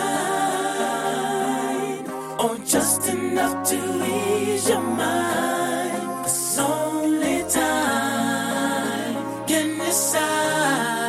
[2.43, 3.79] Or just enough to
[4.17, 6.03] ease your mind.
[6.23, 9.17] 'Cause only time
[9.51, 11.07] can decide.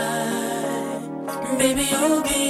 [1.57, 2.46] Baby, you'll be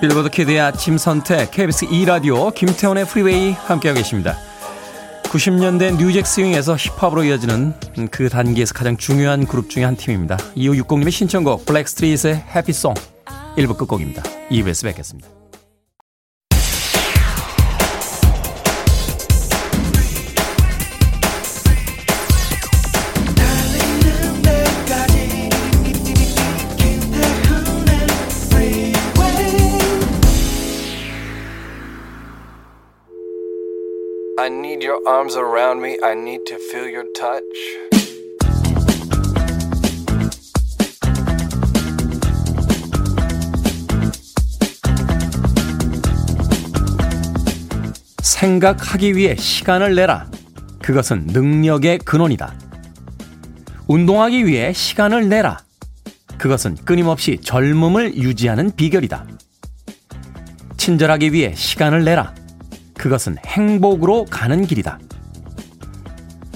[0.00, 4.36] 빌보드 키드의 아침 선택 KBS 2라디오 김태훈의 프리웨이 함께하고 계십니다.
[5.24, 7.74] 90년대 New Jack Swing에서 힙합으로 이어지는
[8.10, 10.36] 그 단계에서 가장 중요한 그룹 중에 한 팀입니다.
[10.56, 12.94] 2560님의 신청곡 블랙스트리트의 Happy Song
[13.56, 14.22] 1부 끝곡입니다.
[14.50, 15.35] 2부에서 뵙겠습니다.
[34.46, 35.98] I need your arms around me.
[36.04, 37.42] I need to feel your touch.
[48.22, 50.30] 생각하기 위해 시간을 내라.
[50.80, 52.54] 그것은 능력의 근원이다.
[53.88, 55.58] 운동하기 위해 시간을 내라.
[56.38, 59.26] 그것은 끊임없이 젊음을 유지하는 비결이다.
[60.76, 62.45] 친절하기 위해 시간을 내라.
[62.98, 64.98] 그것은 행복으로 가는 길이다.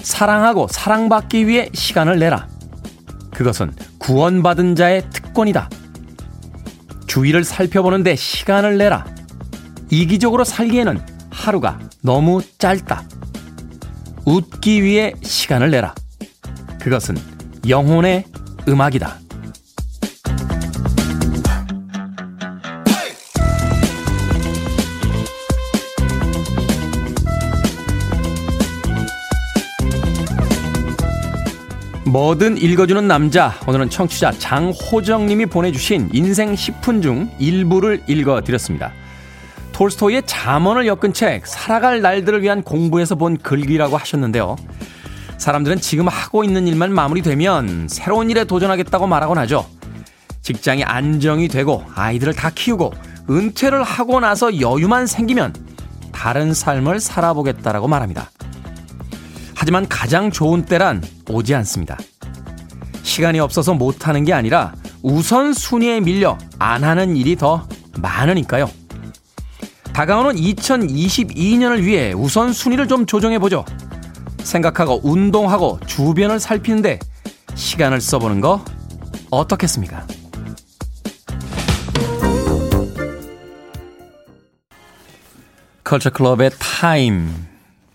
[0.01, 2.47] 사랑하고 사랑받기 위해 시간을 내라.
[3.33, 5.69] 그것은 구원받은 자의 특권이다.
[7.07, 9.05] 주위를 살펴보는데 시간을 내라.
[9.89, 10.99] 이기적으로 살기에는
[11.29, 13.03] 하루가 너무 짧다.
[14.25, 15.93] 웃기 위해 시간을 내라.
[16.79, 17.17] 그것은
[17.67, 18.25] 영혼의
[18.67, 19.20] 음악이다.
[32.11, 33.53] 뭐든 읽어주는 남자.
[33.65, 38.91] 오늘은 청취자 장호정님이 보내주신 인생 10분 중 일부를 읽어드렸습니다.
[39.71, 44.57] 톨스토이의 잠언을 엮은 책, 살아갈 날들을 위한 공부에서 본 글귀라고 하셨는데요.
[45.37, 49.65] 사람들은 지금 하고 있는 일만 마무리되면 새로운 일에 도전하겠다고 말하곤 하죠.
[50.41, 52.91] 직장이 안정이 되고 아이들을 다 키우고
[53.29, 55.55] 은퇴를 하고 나서 여유만 생기면
[56.11, 58.29] 다른 삶을 살아보겠다라고 말합니다.
[59.61, 61.95] 하지만 가장 좋은 때란 오지 않습니다.
[63.03, 67.67] 시간이 없어서 못하는 게 아니라 우선순위에 밀려 안 하는 일이 더
[67.99, 68.67] 많으니까요.
[69.93, 73.63] 다가오는 2022년을 위해 우선순위를 좀 조정해보죠.
[74.39, 76.97] 생각하고 운동하고 주변을 살피는데
[77.53, 78.65] 시간을 써보는 거
[79.29, 80.07] 어떻겠습니까?
[85.83, 87.50] 컬처 클럽의 Time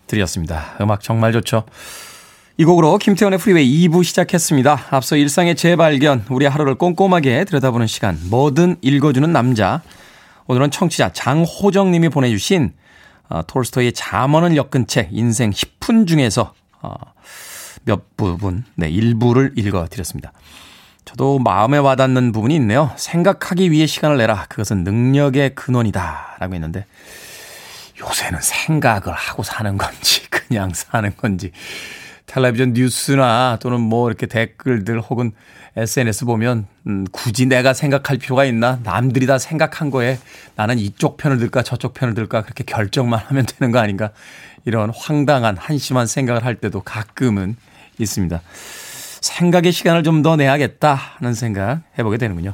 [0.07, 0.75] 드렸습니다.
[0.81, 1.63] 음악 정말 좋죠.
[2.57, 4.85] 이 곡으로 김태훈의 프리웨이 2부 시작했습니다.
[4.89, 9.81] 앞서 일상의 재발견, 우리 하루를 꼼꼼하게 들여다보는 시간, 뭐든 읽어주는 남자.
[10.47, 12.73] 오늘은 청취자 장호정 님이 보내주신
[13.29, 16.93] 아, 톨스토이의 잠언을 엮은 책 인생 10분 중에서 어,
[17.83, 20.31] 몇 부분, 네, 일부를 읽어드렸습니다.
[21.05, 22.91] 저도 마음에 와닿는 부분이 있네요.
[22.97, 24.45] 생각하기 위해 시간을 내라.
[24.49, 26.37] 그것은 능력의 근원이다.
[26.39, 26.85] 라고 했는데,
[27.99, 31.51] 요새는 생각을 하고 사는 건지, 그냥 사는 건지,
[32.25, 35.31] 텔레비전 뉴스나 또는 뭐 이렇게 댓글들 혹은
[35.75, 38.79] SNS 보면, 음, 굳이 내가 생각할 필요가 있나?
[38.83, 40.19] 남들이 다 생각한 거에
[40.55, 44.11] 나는 이쪽 편을 들까 저쪽 편을 들까 그렇게 결정만 하면 되는 거 아닌가?
[44.65, 47.55] 이런 황당한 한심한 생각을 할 때도 가끔은
[47.99, 48.41] 있습니다.
[49.21, 52.53] 생각의 시간을 좀 더 내야겠다 하는 생각 해보게 되는군요.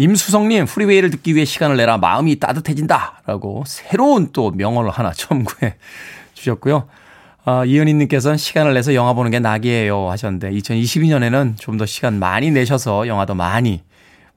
[0.00, 3.20] 임수성님, 프리웨이를 듣기 위해 시간을 내라 마음이 따뜻해진다.
[3.26, 5.74] 라고 새로운 또 명언을 하나 첨구해
[6.32, 6.88] 주셨고요.
[7.44, 13.08] 아, 이현희님께서는 시간을 내서 영화 보는 게 낙이에요 하셨는데 2022년에는 좀 더 시간 많이 내셔서
[13.08, 13.82] 영화도 많이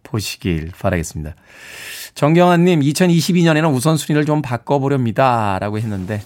[0.04, 1.34] 보시길 바라겠습니다.
[2.14, 5.60] 정경환님, 2022년에는 우선순위를 좀 바꿔보렵니다.
[5.60, 6.22] 라고 했는데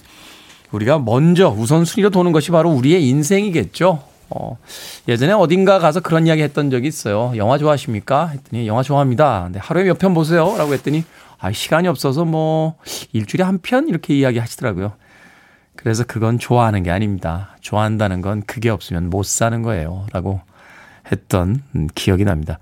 [0.72, 4.02] 우리가 먼저 우선순위로 도는 것이 바로 우리의 인생이겠죠.
[4.30, 4.58] 어,
[5.08, 7.32] 예전에 어딘가 가서 그런 이야기 했던 적이 있어요.
[7.36, 8.28] 영화 좋아하십니까?
[8.28, 9.42] 했더니 영화 좋아합니다.
[9.44, 10.54] 근데 하루에 몇 편 보세요?
[10.58, 11.04] 라고 했더니
[11.38, 12.76] 아, 시간이 없어서 뭐
[13.12, 14.92] 일주일에 한 편 이렇게 이야기 하시더라고요.
[15.76, 17.56] 그래서 그건 좋아하는 게 아닙니다.
[17.60, 20.06] 좋아한다는 건 그게 없으면 못 사는 거예요.
[20.12, 20.40] 라고
[21.10, 22.58] 했던 음, 기억이 납니다.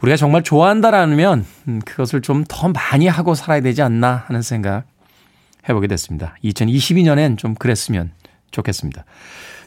[0.00, 4.84] 우리가 정말 좋아한다라면 음, 그것을 좀 더 많이 하고 살아야 되지 않나 하는 생각
[5.68, 6.36] 해보게 됐습니다.
[6.44, 8.12] 2022년엔 좀 그랬으면
[8.52, 9.04] 좋겠습니다.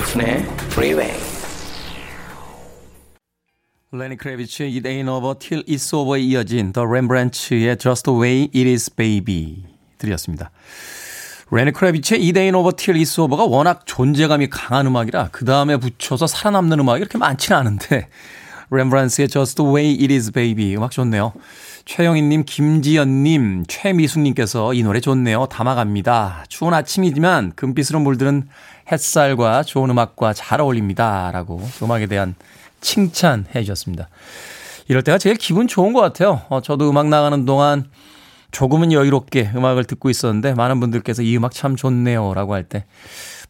[0.00, 1.12] 김태훈의 Freeway.
[3.92, 8.68] 레니 크레비츠의 It Ain't Over Till It's Over에 이어진 더 렘브란츠의 Just the Way It
[8.68, 9.64] Is Baby
[9.98, 10.50] 들이었습니다.
[11.50, 16.26] 레니 크레비츠의 It Ain't Over Till It's Over가 워낙 존재감이 강한 음악이라 그 다음에 붙여서
[16.26, 18.08] 살아남는 음악이 이렇게 많지는 않은데
[18.70, 21.32] 렘브란츠의 Just the Way It Is Baby 음악 좋네요.
[21.84, 25.46] 최영희님, 김지연님, 최미숙님께서 이 노래 좋네요.
[25.46, 26.44] 담아갑니다.
[26.48, 28.48] 추운 아침이지만 금빛으로 물드는
[28.90, 31.30] 햇살과 좋은 음악과 잘 어울립니다.
[31.32, 32.34] 라고 음악에 대한
[32.80, 34.08] 칭찬해 주셨습니다.
[34.88, 36.42] 이럴 때가 제일 기분 좋은 것 같아요.
[36.48, 37.84] 어, 저도 음악 나가는 동안
[38.50, 42.34] 조금은 여유롭게 음악을 듣고 있었는데 많은 분들께서 이 음악 참 좋네요.
[42.34, 42.84] 라고 할 때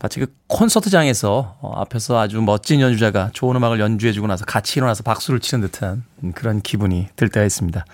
[0.00, 5.40] 마치 그 콘서트장에서 어, 앞에서 아주 멋진 연주자가 좋은 음악을 연주해주고 나서 같이 일어나서 박수를
[5.40, 7.85] 치는 듯한 그런 기분이 들 때가 있습니다.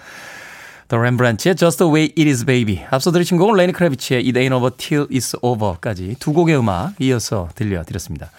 [0.88, 4.54] The Rembrandt의 Just the Way It Is Baby 앞서 들으신 곡은 레니 크래비치의 It Ain't
[4.54, 8.30] Over Till It's Over까지 두 곡의 음악 이어서 들려드렸습니다.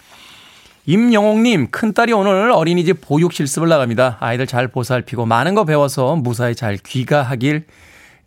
[0.86, 4.16] 임영옥님, 큰딸이 오늘 어린이집 보육 실습을 나갑니다.
[4.20, 7.66] 아이들 잘 보살피고 많은 거 배워서 무사히 잘 귀가하길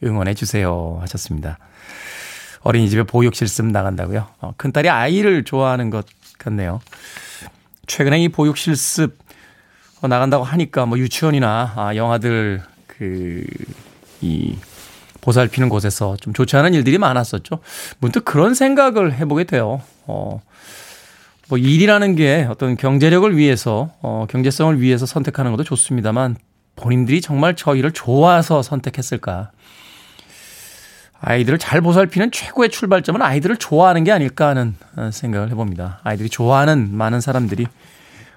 [0.03, 0.99] 응원해 주세요.
[1.01, 1.57] 하셨습니다.
[2.61, 4.27] 어린이집에 보육 실습 나간다고요?
[4.41, 6.05] 어, 큰딸이 아이를 좋아하는 것
[6.37, 6.81] 같네요.
[7.87, 9.17] 최근에 이 보육 실습
[10.01, 13.43] 어, 나간다고 하니까 뭐 유치원이나 아, 영화들 그,
[14.21, 14.55] 이,
[15.21, 17.59] 보살피는 곳에서 좀 좋지 않은 일들이 많았었죠.
[17.99, 19.81] 문득 그런 생각을 해보게 돼요.
[20.07, 20.41] 어,
[21.51, 26.37] 뭐 일이라는 게 어떤 경제력을 위해서 어 경제성을 위해서 선택하는 것도 좋습니다만
[26.77, 29.51] 본인들이 정말 저희를 좋아서 선택했을까?
[31.19, 34.75] 아이들을 잘 보살피는 최고의 출발점은 아이들을 좋아하는 게 아닐까 하는
[35.11, 35.99] 생각을 해봅니다.
[36.03, 37.67] 아이들이 좋아하는 많은 사람들이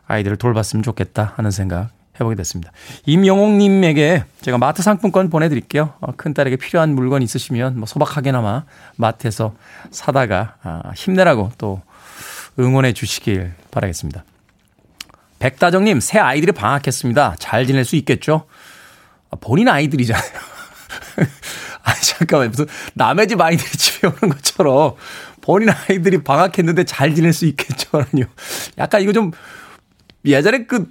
[0.07, 2.72] 아이들을 돌봤으면 좋겠다 하는 생각 해보게 됐습니다.
[3.07, 5.94] 임영옥님에게 제가 마트 상품권 보내드릴게요.
[6.00, 8.64] 어, 큰딸에게 필요한 물건 있으시면 뭐 소박하게나마
[8.96, 9.55] 마트에서
[9.90, 11.83] 사다가 아, 힘내라고 또
[12.59, 14.24] 응원해 주시길 바라겠습니다.
[15.40, 17.37] 백다정님, 새 아이들이 방학했습니다.
[17.38, 18.46] 잘 지낼 수 있겠죠?
[19.31, 20.24] 아, 본인 아이들이잖아요.
[21.83, 22.50] 아니, 잠깐만.
[22.50, 24.94] 무슨 남의 집 아이들이 집에 오는 것처럼
[25.40, 28.27] 본인 아이들이 방학했는데 잘 지낼 수 있겠죠라니요.
[28.79, 29.33] 약간 이거 좀
[30.24, 30.87] 예전에 그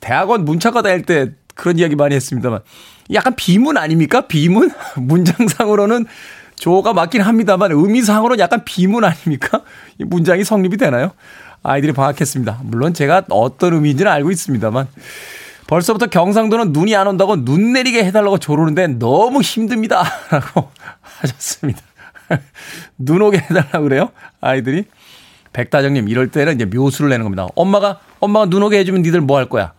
[0.00, 2.60] 대학원 문창과 다닐 때 그런 이야기 많이 했습니다만
[3.14, 4.22] 약간 비문 아닙니까?
[4.22, 4.70] 비문?
[4.96, 6.06] 문장상으로는
[6.56, 9.62] 조가 맞긴 합니다만 의미상으로는 약간 비문 아닙니까?
[9.98, 11.12] 이 문장이 성립이 되나요?
[11.62, 12.60] 아이들이 방학했습니다.
[12.64, 14.86] 물론 제가 어떤 의미인지는 알고 있습니다만
[15.66, 20.02] 벌써부터 경상도는 눈이 안 온다고 눈 내리게 해달라고 조르는데 너무 힘듭니다.
[20.30, 20.70] 라고
[21.02, 21.80] 하셨습니다.
[22.98, 24.10] 눈 오게 해달라고 그래요?
[24.40, 24.84] 아이들이.
[25.52, 27.46] 백다정님, 이럴 때는 이제 묘수를 내는 겁니다.
[27.54, 29.72] 엄마가, 엄마가 눈 오게 해주면 니들 뭐 할 거야?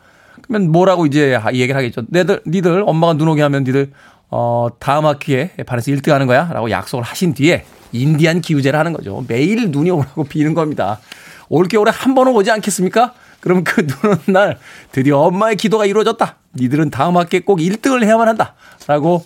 [0.50, 2.02] 그러면 뭐라고 이제 얘기를 하겠죠.
[2.10, 3.92] 내들, 니들 엄마가 눈 오게 하면 니들
[4.32, 6.50] 어, 다음 학기에 반에서 1등 하는 거야?
[6.52, 9.24] 라고 약속을 하신 뒤에 인디안 기우제를 하는 거죠.
[9.28, 11.00] 매일 눈이 오라고 비는 겁니다.
[11.50, 13.14] 올겨울에 한 번은 오지 않겠습니까?
[13.40, 14.60] 그러면 그눈 오는 날
[14.92, 16.36] 드디어 엄마의 기도가 이루어졌다.
[16.56, 18.56] 니들은 다음 학기에 꼭 1등을 해야만 한다.
[18.88, 19.24] 라고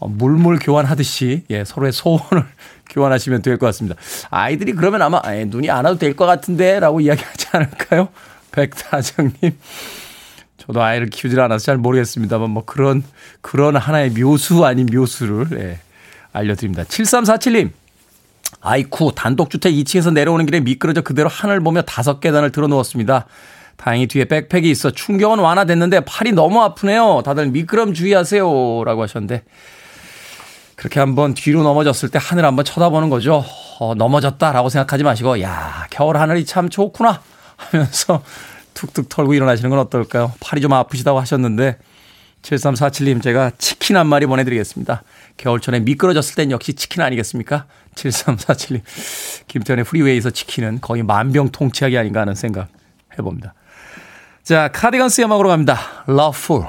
[0.00, 2.44] 어, 물물 교환하듯이 예, 서로의 소원을
[2.90, 3.96] 교환하시면 될 것 같습니다.
[4.30, 8.08] 아이들이 그러면 아마 에, 눈이 안 와도 될 것 같은데 라고 이야기하지 않을까요?
[8.52, 9.56] 백다정님.
[10.66, 13.02] 저도 아이를 키우질 않아서 잘 모르겠습니다만 뭐 그런
[13.40, 15.78] 그런 하나의 묘수 아닌 묘수를 예,
[16.32, 16.84] 알려드립니다.
[16.84, 17.70] 7347님.
[18.60, 23.26] 아이쿠 단독주택 2층에서 내려오는 길에 미끄러져 그대로 하늘 보며 다섯 계단을 들어 누웠습니다.
[23.76, 27.22] 다행히 뒤에 백팩이 있어 충격은 완화됐는데 팔이 너무 아프네요.
[27.24, 28.84] 다들 미끄럼 주의하세요.
[28.84, 29.42] 라고 하셨는데
[30.76, 33.44] 그렇게 한번 뒤로 넘어졌을 때 하늘 한번 쳐다보는 거죠.
[33.80, 37.20] 어, 넘어졌다라고 생각하지 마시고 야 겨울 하늘이 참 좋구나
[37.56, 38.22] 하면서
[38.86, 40.32] 툭툭 털고 일어나시는 건 어떨까요?
[40.40, 41.78] 팔이 좀 아프시다고 하셨는데
[42.42, 45.02] 7347님 제가 치킨 한 마리 보내드리겠습니다.
[45.36, 47.66] 겨울철에 미끄러졌을 땐 역시 치킨 아니겠습니까?
[47.94, 48.82] 7347님
[49.48, 52.68] 김태현의 프리웨이에서 치킨은 거의 만병통치약이 아닌가 하는 생각
[53.18, 53.54] 해봅니다.
[54.42, 55.78] 자 카디건스의 음악으로 갑니다.
[56.08, 56.66] Loveful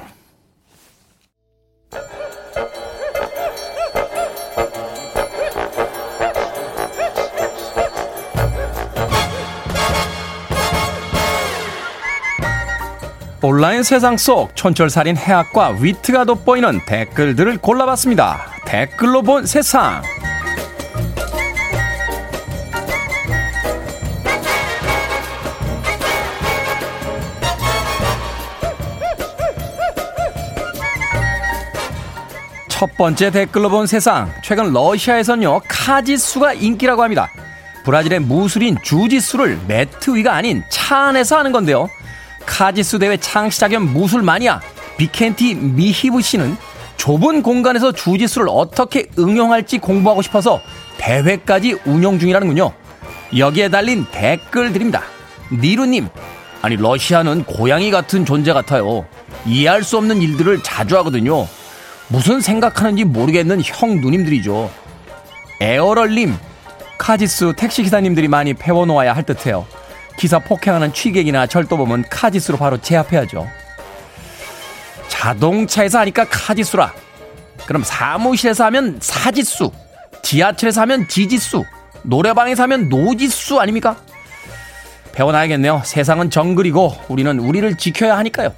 [13.48, 18.44] 온라인 세상 속 촌철살인 해학과 위트가 돋보이는 댓글들을 골라봤습니다.
[18.66, 20.02] 댓글로 본 세상.
[32.68, 34.32] 첫 번째 댓글로 본 세상.
[34.44, 37.30] 최근 러시아에선요, 카지수가 인기라고 합니다.
[37.84, 41.88] 브라질의 무술인 주지수를 매트 위가 아닌 차 안에서 하는 건데요.
[42.46, 44.62] 카지수 대회 창시자 겸 무술 마니아
[44.98, 46.58] 비켄티 미히브 씨는
[46.98, 50.62] 좁은 공간에서 주짓수를 어떻게 응용할지 공부하고 싶어서
[50.98, 52.72] 대회까지 운영 중이라는군요.
[53.38, 55.04] 여기에 달린 댓글들입니다.
[55.52, 56.08] 니루님,
[56.62, 59.06] 아니 러시아는 고양이 같은 존재 같아요.
[59.46, 61.48] 이해할 수 없는 일들을 자주 하거든요.
[62.08, 64.72] 무슨 생각하는지 모르겠는 형 누님들이죠.
[65.62, 66.36] 에어럴님,
[66.98, 69.66] 카지수 택시 기사님들이 많이 배워놓아야 할 듯해요.
[70.18, 73.48] 기사 폭행하는 취객이나 절도범은 카지수로 바로 제압해야죠.
[75.08, 76.94] 자동차에서 하니까 카지수라.
[77.66, 79.72] 그럼 사무실에서 하면 사지수,
[80.22, 81.64] 지하철에서 하면 지지수,
[82.04, 83.98] 노래방에서 하면 노지수 아닙니까?
[85.14, 85.82] 배워놔야겠네요.
[85.86, 88.54] 세상은 정글이고 우리는 우리를 지켜야 하니까요.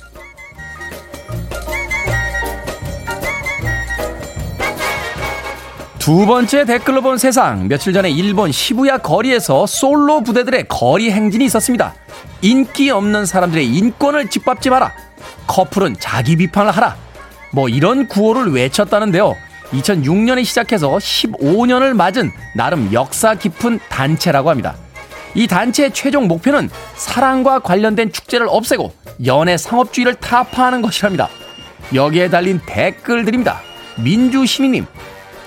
[6.08, 7.68] 두 번째 댓글로 본 세상.
[7.68, 11.96] 며칠 전에 일본 시부야 거리에서 솔로 부대들의 거리 행진이 있었습니다.
[12.42, 14.94] 인기 없는 사람들의 인권을 짓밟지 마라.
[15.48, 16.96] 커플은 자기 비판을 하라.
[17.52, 19.36] 뭐 이런 구호를 외쳤다는데요.
[19.72, 24.78] 2006년에 시작해서 15년을 맞은 나름 역사 깊은 단체라고 합니다.
[25.36, 28.94] 이 단체의 최종 목표는 사랑과 관련된 축제를 없애고
[29.26, 31.28] 연애 상업주의를 타파하는 것이랍니다.
[31.94, 33.60] 여기에 달린 댓글들입니다.
[33.98, 34.86] 민주시민님,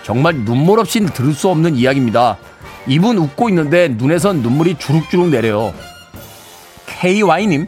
[0.02, 2.38] 정말 눈물 없이 들을 수 없는 이야기입니다.
[2.86, 5.74] 입은 웃고 있는데 눈에선 눈물이 주룩주룩 내려요.
[6.86, 7.66] KY님,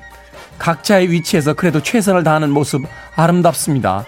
[0.59, 2.83] 각자의 위치에서 그래도 최선을 다하는 모습
[3.17, 4.07] 아름답습니다.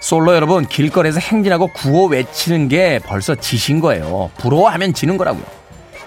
[0.00, 4.30] 솔로 여러분, 길거리에서 행진하고 구호 외치는 게 벌써 지신 거예요.
[4.38, 5.44] 부러워하면 지는 거라고요.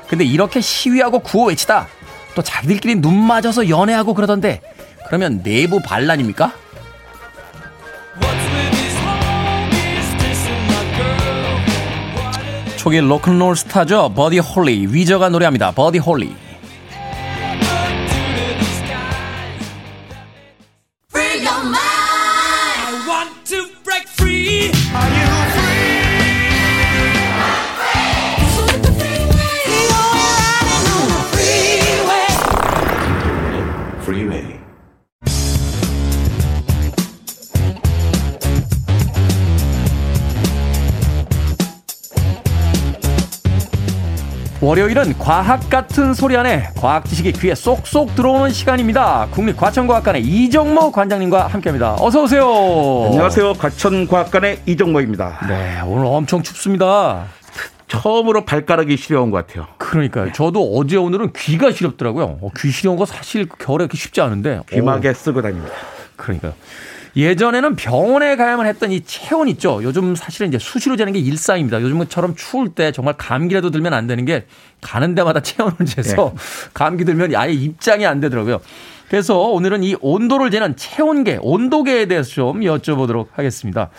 [0.07, 1.87] 근데 이렇게 시위하고 구호 외치다
[2.33, 4.61] 또 자기들끼리 눈 맞아서 연애하고 그러던데
[5.07, 6.53] 그러면 내부 반란입니까?
[12.89, 14.11] 초기 로큰롤 스타죠.
[14.15, 14.87] 버디 홀리.
[14.89, 15.69] 위저가 노래합니다.
[15.69, 16.33] 버디 홀리.
[44.69, 49.27] 월요일은 과학 같은 소리 안에 과학 지식이 귀에 쏙쏙 들어오는 시간입니다.
[49.31, 51.95] 국립과천과학관의 이정모 관장님과 함께합니다.
[51.99, 52.45] 어서 오세요.
[53.07, 53.53] 안녕하세요.
[53.53, 55.47] 과천과학관의 이정모입니다.
[55.47, 57.25] 네, 오늘 엄청 춥습니다.
[57.87, 59.65] 처음으로 발가락이 시려운 것 같아요.
[59.79, 60.33] 그러니까요.
[60.33, 62.37] 저도 어제 오늘은 귀가 시렵더라고요.
[62.39, 64.61] 어, 귀 시려운 거 사실 겨울에 그렇게 쉽지 않은데.
[64.69, 65.73] 귀마개 쓰고 다닙니다.
[66.15, 66.53] 그러니까요.
[67.15, 69.81] 예전에는 병원에 가야만 했던 이 체온 있죠.
[69.83, 71.81] 요즘 사실은 이제 수시로 재는 게 일상입니다.
[71.81, 74.45] 요즘처럼 추울 때 정말 감기라도 들면 안 되는 게
[74.81, 76.33] 가는 데마다 체온을 재서
[76.73, 78.59] 감기 들면 아예 입장이 안 되더라고요.
[79.09, 83.89] 그래서 오늘은 이 온도를 재는 체온계, 온도계에 대해서 좀 여쭤보도록 하겠습니다.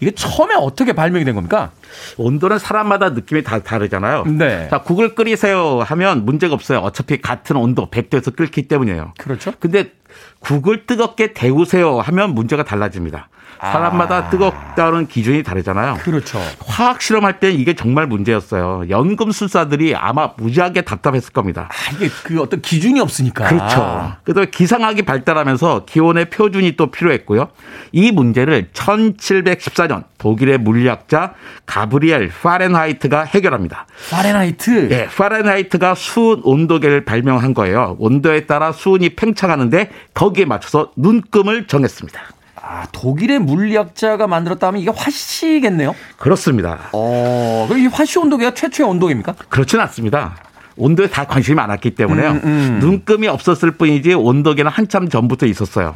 [0.00, 1.70] 이게 처음에 어떻게 발명이 된 겁니까?
[2.16, 4.24] 온도는 사람마다 느낌이 다 다르잖아요.
[4.24, 4.68] 네.
[4.70, 6.78] 자, 국을 끓이세요 하면 문제가 없어요.
[6.78, 9.14] 어차피 같은 온도 100도에서 끓기 때문이에요.
[9.18, 9.52] 그렇죠.
[9.58, 9.92] 근데
[10.40, 13.28] 국을 뜨겁게 데우세요 하면 문제가 달라집니다.
[13.60, 15.98] 사람마다 뜨겁다는 기준이 다르잖아요.
[16.02, 16.38] 그렇죠.
[16.66, 18.84] 화학 실험할 때 이게 정말 문제였어요.
[18.90, 21.68] 연금술사들이 아마 무지하게 답답했을 겁니다.
[21.70, 23.48] 아, 이게 그 어떤 기준이 없으니까.
[23.48, 24.12] 그렇죠.
[24.24, 27.48] 그다음에 기상학이 발달하면서 기온의 표준이 또 필요했고요.
[27.92, 31.34] 이 문제를 1714년 독일의 물리학자
[31.66, 33.86] 가브리엘 파렌하이트가 해결합니다.
[34.10, 34.88] 파렌하이트.
[34.90, 37.96] 예, 파렌하이트가 수은 온도계를 발명한 거예요.
[37.98, 42.20] 온도에 따라 수은이 팽창하는데 거기에 맞춰서 눈금을 정했습니다.
[42.68, 45.94] 아, 독일의 물리학자가 만들었다면 이게 화씨겠네요.
[46.18, 46.88] 그렇습니다.
[46.92, 49.34] 어, 그럼 이 화씨 온도계가 최초의 온도계입니까?
[49.48, 50.36] 그렇지는 않습니다.
[50.76, 52.30] 온도에 다 관심이 많았기 때문에요.
[52.32, 52.78] 음, 음.
[52.80, 55.94] 눈금이 없었을 뿐이지 온도계는 한참 전부터 있었어요.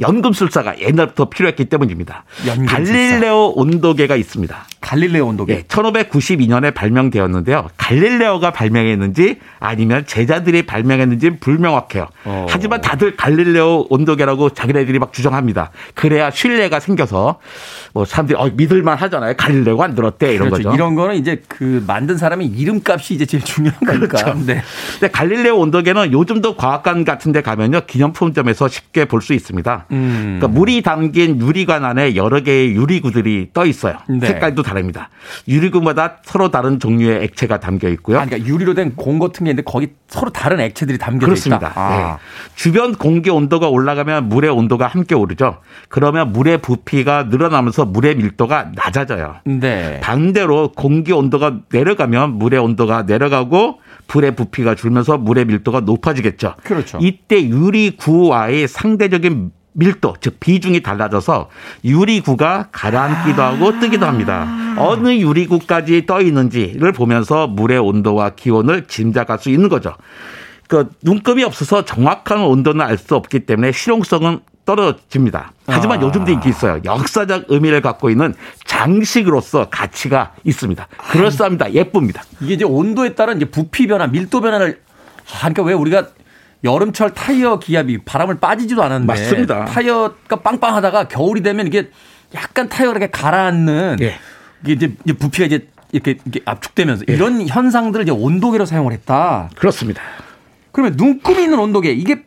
[0.00, 2.24] 연금술사가 옛날부터 필요했기 때문입니다.
[2.46, 2.74] 연금술사.
[2.76, 4.56] 갈릴레오 온도계가 있습니다.
[4.80, 5.54] 갈릴레오 온도계.
[5.54, 7.68] 예, 1592년에 발명되었는데요.
[7.76, 12.08] 갈릴레오가 발명했는지 아니면 제자들이 발명했는지 불명확해요.
[12.24, 12.46] 어.
[12.48, 15.70] 하지만 다들 갈릴레오 온도계라고 자기네들이 막 주장합니다.
[15.94, 17.38] 그래야 신뢰가 생겨서
[17.92, 19.34] 뭐 사람들이 어, 믿을만 하잖아요.
[19.36, 20.68] 갈릴레오가 안 들었대 이런 그렇죠.
[20.70, 20.74] 거죠.
[20.74, 24.06] 이런 거는 이제 그 만든 사람의 이름값이 이제 제일 중요한 거니까.
[24.18, 24.34] 그렇죠.
[24.46, 24.62] 네.
[24.98, 27.82] 근데 갈릴레오 온도계는 요즘도 과학관 같은 데 가면요.
[27.86, 29.84] 기념품점에서 쉽게 볼 수 있습니다.
[29.92, 30.38] 음.
[30.38, 33.96] 그러니까 물이 담긴 유리관 안에 여러 개의 유리구들이 떠 있어요.
[34.08, 34.26] 네.
[34.26, 35.10] 색깔도 다릅니다.
[35.48, 38.18] 유리구마다 서로 다른 종류의 액체가 담겨 있고요.
[38.18, 41.68] 아, 그러니까 유리로 된 공 같은 게 있는데 거기 서로 다른 액체들이 담겨져 그렇습니다.
[41.68, 41.72] 있다.
[41.80, 41.96] 아.
[41.96, 42.18] 네.
[42.54, 45.58] 주변 공기 온도가 올라가면 물의 온도가 함께 오르죠.
[45.88, 49.36] 그러면 물의 부피가 늘어나면서 물의 밀도가 낮아져요.
[49.44, 50.00] 네.
[50.00, 56.54] 반대로 공기 온도가 내려가면 물의 온도가 내려가고 불의 부피가 줄면서 물의 밀도가 높아지겠죠.
[56.64, 56.98] 그렇죠.
[57.00, 61.48] 이때 유리구와의 상대적인 밀도, 즉 비중이 달라져서
[61.84, 64.46] 유리구가 가라앉기도 하고 뜨기도 합니다.
[64.76, 69.94] 어느 유리구까지 떠 있는지를 보면서 물의 온도와 기온을 짐작할 수 있는 거죠.
[70.68, 75.52] 그 눈금이 없어서 정확한 온도는 알 수 없기 때문에 실용성은 떨어집니다.
[75.66, 76.02] 하지만 아.
[76.02, 76.80] 요즘도 인기 있어요.
[76.84, 78.34] 역사적 의미를 갖고 있는
[78.66, 80.86] 장식으로서 가치가 있습니다.
[81.10, 81.72] 그럴싸합니다.
[81.72, 82.22] 예쁩니다.
[82.40, 84.80] 이게 이제 온도에 따른 이제 부피 변화, 밀도 변화를
[85.32, 86.08] 아, 그러니까 왜 우리가
[86.64, 89.64] 여름철 타이어 기압이 바람을 빠지지도 않았는데 맞습니다.
[89.64, 91.90] 타이어가 빵빵하다가 겨울이 되면 이게
[92.34, 94.16] 약간 타이어가 이렇게 가라앉는 예.
[94.64, 99.50] 이게 이제 부피가 이제 이렇게, 이렇게 압축되면서 이런 현상들을 이제 온도계로 사용을 했다.
[99.56, 100.02] 그렇습니다.
[100.72, 102.24] 그러면 눈금이 있는 온도계 이게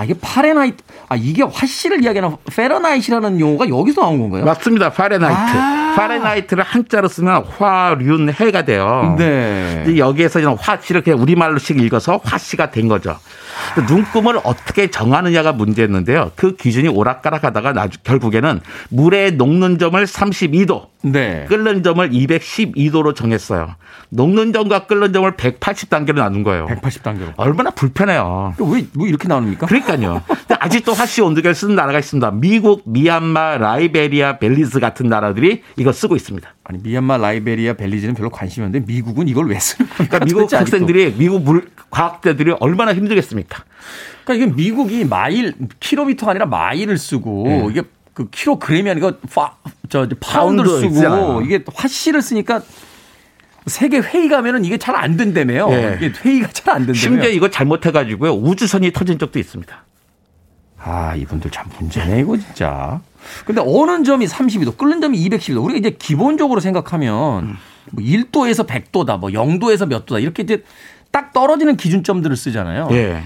[0.00, 4.46] 아 이게 Fahrenheit 아 이게 화씨를 이야기하는 Fahrenheit라는 용어가 여기서 나온 건가요?
[4.46, 4.88] 맞습니다.
[4.90, 5.38] Fahrenheit.
[5.38, 5.92] 아.
[5.94, 9.14] Fahrenheit를 한자로 쓰면 화륜해가 돼요.
[9.18, 9.82] 네.
[9.84, 13.18] 근데 여기에서 이런 화씨를 그냥 우리말로씩 읽어서 화씨가 된 거죠.
[13.88, 16.30] 눈금을 어떻게 정하느냐가 문제였는데요.
[16.34, 21.46] 그 기준이 오락가락 하다가 나중 결국에는 물의 녹는 점을 32도, 네.
[21.48, 23.74] 끓는 점을 212도로 정했어요.
[24.10, 26.66] 녹는 점과 끓는 점을 180단계로 나눈 거예요.
[26.66, 27.32] 180단계로.
[27.36, 28.54] 얼마나 불편해요.
[28.58, 29.66] 왜 뭐 이렇게 나눕니까?
[29.66, 30.22] 그러니까요.
[30.58, 32.30] 아직도 화씨 온도계를 쓰는 나라가 있습니다.
[32.32, 36.48] 미국, 미얀마, 라이베리아, 벨리즈 같은 나라들이 이거 쓰고 있습니다.
[36.64, 40.18] 아니 미얀마, 라이베리아, 벨리즈는 별로 관심이 없는데 미국은 이걸 왜 쓰는 겁니까?
[40.18, 40.56] 그러니까 미국 아직도?
[40.58, 43.64] 학생들이 미국 물 과학자들이 얼마나 힘들겠습니까?
[44.24, 47.66] 그러니까 이게 미국이 마일 킬로미터가 아니라 마일을 쓰고 네.
[47.70, 47.82] 이게
[48.12, 49.54] 그 킬로그램이 아니고 파,
[49.90, 51.42] 저 파운드를 파운드 쓰고 있잖아요.
[51.42, 52.62] 이게 화씨를 쓰니까
[53.66, 55.68] 세계 회의 가면은 이게 잘 안 된다며요.
[55.68, 55.98] 네.
[56.00, 56.98] 이게 회의가 잘 안 된다며.
[56.98, 59.84] 심지어 이거 잘못해가지고요 우주선이 터진 적도 있습니다.
[60.82, 63.00] 아, 이분들 참 문제네, 이거 진짜.
[63.44, 65.62] 근데 어느 점이 32도, 끓는 점이 212도.
[65.62, 67.58] 우리가 이제 기본적으로 생각하면
[67.90, 70.20] 뭐 1도에서 100도다, 뭐 0도에서 몇 도다.
[70.20, 70.64] 이렇게 이제
[71.10, 72.88] 딱 떨어지는 기준점들을 쓰잖아요.
[72.92, 73.24] 예.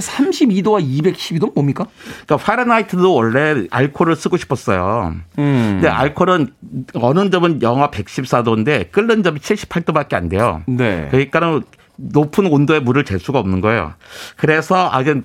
[0.00, 1.86] 32도와 212도는 뭡니까?
[2.26, 5.14] 그러니까 파렌하이트도 원래 알코올을 쓰고 싶었어요.
[5.38, 5.78] 음.
[5.80, 6.48] 근데 알코올은
[6.94, 10.62] 어느 점은 영하 114도인데 끓는 점이 78도밖에 안 돼요.
[10.66, 11.08] 네.
[11.10, 11.62] 그러니까는
[11.96, 13.94] 높은 온도의 물을 잴 수가 없는 거예요.
[14.36, 15.22] 그래서 아주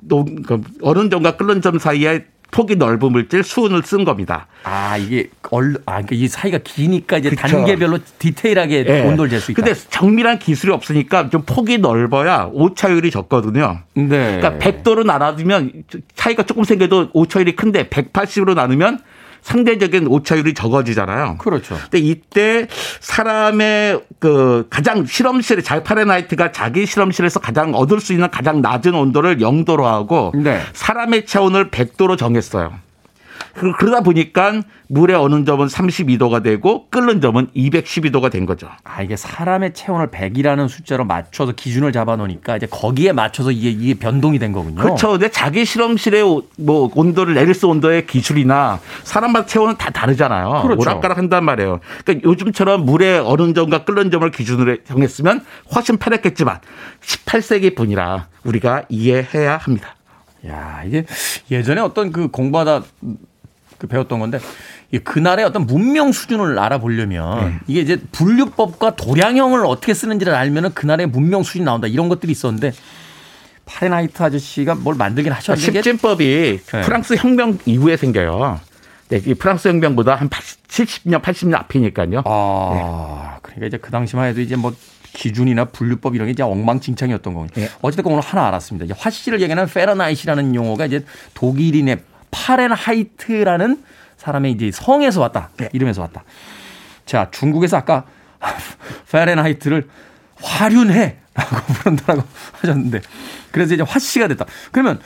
[0.00, 4.46] 녹- 그 어느 점과 끓는 점 사이에 폭이 넓은 물질 수은을 쓴 겁니다.
[4.62, 7.40] 아, 이게 얼, 아, 그러니까 이 사이가 기니까 이제 그쵸.
[7.42, 9.00] 단계별로 디테일하게 예.
[9.00, 9.62] 온도를 잴 수 있다.
[9.62, 13.80] 근데 정밀한 기술이 없으니까 좀 폭이 넓어야 오차율이 적거든요.
[13.94, 14.38] 네.
[14.38, 15.72] 그러니까 100도로 나눠주면
[16.14, 19.00] 차이가 조금 생겨도 오차율이 큰데 180으로 나누면
[19.42, 21.38] 상대적인 오차율이 적어지잖아요.
[21.38, 21.76] 그렇죠.
[21.82, 22.68] 근데 이때
[23.00, 29.38] 사람의 그 가장 실험실에 자 파레나이트가 자기 실험실에서 가장 얻을 수 있는 가장 낮은 온도를
[29.38, 30.60] 0도로 하고 네.
[30.72, 32.72] 사람의 체온을 100도로 정했어요.
[33.54, 38.68] 그- 그러다 보니까 물에 어는 점은 32도가 되고 끓는 점은 212도가 된 거죠.
[38.84, 43.94] 아, 이게 사람의 체온을 100이라는 숫자로 맞춰서 기준을 잡아 놓으니까 이제 거기에 맞춰서 이게, 이게
[43.94, 44.76] 변동이 된 거군요.
[44.82, 45.10] 그렇죠.
[45.12, 50.62] 근데 자기 실험실의 오- 뭐 온도를 내릴수 온도의 기술이나 사람마다 체온은 다 다르잖아요.
[50.62, 50.80] 그렇죠.
[50.82, 51.80] 오락가락 한단 말이에요.
[52.04, 55.44] 그러니까 요즘처럼 물에 어는 점과 끓는 점을 기준으로 정했으면
[55.74, 56.58] 훨씬 편했겠지만
[57.00, 59.94] 18세기 분이라 우리가 이해해야 합니다.
[60.48, 61.04] 야, 이게
[61.50, 63.16] 예전에 어떤 그 공부하다 그
[63.86, 64.38] 배웠던 건데
[64.90, 71.42] 이 그날의 어떤 문명 수준을 알아보려면 이게 이제 분류법과 도량형을 어떻게 쓰는지를 알면은 그날의 문명
[71.42, 72.72] 수준이 나온다 이런 것들이 있었는데
[73.64, 76.80] 파레나이트 아저씨가 뭘 만들긴 하셨는데 이게 십진법이 네.
[76.82, 78.60] 프랑스 혁명 이후에 생겨요.
[79.08, 82.22] 네, 이 프랑스 혁명보다 한 80, 70년, 80년 앞이니까요.
[82.24, 84.74] 아, 그러니까 이제 그 당시만 해도 이제 뭐
[85.12, 87.50] 기준이나 분류법 이런 게 이제 엉망진창이었던 거군요.
[87.58, 87.68] 예.
[87.82, 88.86] 어쨌든 오늘 하나 알았습니다.
[88.86, 91.04] 이제 화씨를 얘기하는 Fahrenheit라는 용어가 이제
[91.34, 91.98] 독일인의
[92.32, 93.82] 파렌하이트라는
[94.16, 95.50] 사람의 이제 성에서 왔다.
[95.72, 96.24] 이름에서 왔다.
[97.06, 98.04] 자, 중국에서 아까
[99.10, 99.88] 페렌하이트를
[100.42, 102.26] 화륜해라고 부른다라고
[102.60, 103.00] 하셨는데
[103.52, 104.46] 그래서 이제 화씨가 됐다.
[104.72, 105.00] 그러면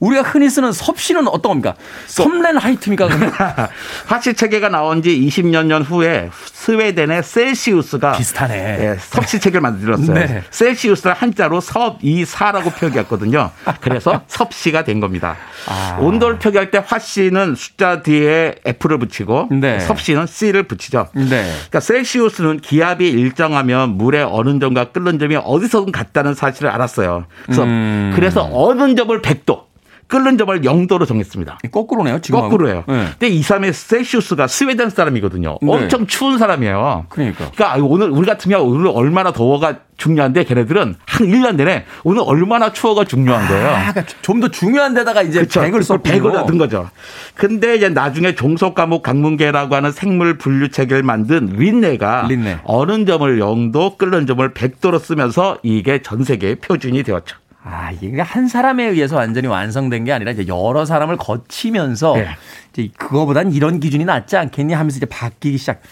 [0.00, 1.74] 우리가 흔히 쓰는 섭씨는 어떤 겁니까?
[2.06, 3.06] 섭렌하이트입니까?
[3.08, 3.32] 그러면?
[4.06, 8.54] 화씨 체계가 나온 지 20년 년 후에 스웨덴의 셀시우스가 비슷하네.
[8.80, 10.14] 예, 섭씨 체계를 만들었어요.
[10.14, 10.42] 네.
[10.50, 13.50] 셀시우스를 한자로 섭이사라고 표기했거든요.
[13.80, 15.36] 그래서 섭씨가 된 겁니다.
[15.66, 15.98] 아.
[16.00, 19.80] 온도를 표기할 때 화씨는 숫자 뒤에 F를 붙이고 네.
[19.80, 21.08] 섭씨는 C를 붙이죠.
[21.14, 21.26] 네.
[21.26, 27.24] 그러니까 셀시우스는 기압이 일정하면 물의 어는 점과 끓는 점이 어디서든 같다는 사실을 알았어요.
[27.44, 28.12] 그래서 음.
[28.14, 29.64] 그래서 어는 점을 100도,
[30.08, 31.58] 끓는 점을 0도로 정했습니다.
[31.70, 32.20] 거꾸로네요.
[32.20, 32.84] 지금 거꾸로예요.
[32.88, 33.04] 네.
[33.10, 35.58] 근데 이 사람의 셀시우스가 스웨덴 사람이거든요.
[35.60, 35.72] 네.
[35.72, 37.06] 엄청 추운 사람이에요.
[37.10, 37.50] 그러니까.
[37.54, 43.04] 그러니까 오늘 우리 같으면 오늘 얼마나 더워가 중요한데 걔네들은 한 1년 내내 오늘 얼마나 추워가
[43.04, 43.68] 중요한 거예요.
[43.68, 45.58] 아, 그러니까 좀 더 중요한 데다가 이제 그쵸.
[45.60, 46.12] 백을 그걸 썼군요.
[46.12, 46.88] 백을 얻은 거죠.
[47.34, 52.60] 근데 이제 나중에 종속 과목 강문계라고 하는 생물 분류 체계를 만든 린네가 린네.
[52.62, 57.36] 어는 점을 0도, 끓는 점을 100도로 쓰면서 이게 전 세계의 표준이 되었죠.
[57.70, 62.28] 아, 이게 한 사람에 의해서 완전히 완성된 게 아니라 이제 여러 사람을 거치면서 네.
[62.72, 65.82] 이제 그거보단 이런 기준이 낫지 않겠니 하면서 이제 바뀌기 시작.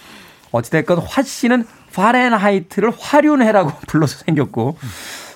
[0.52, 4.78] 어찌됐건 화 씨는 파렌하이트를 화륜해라고 불러서 생겼고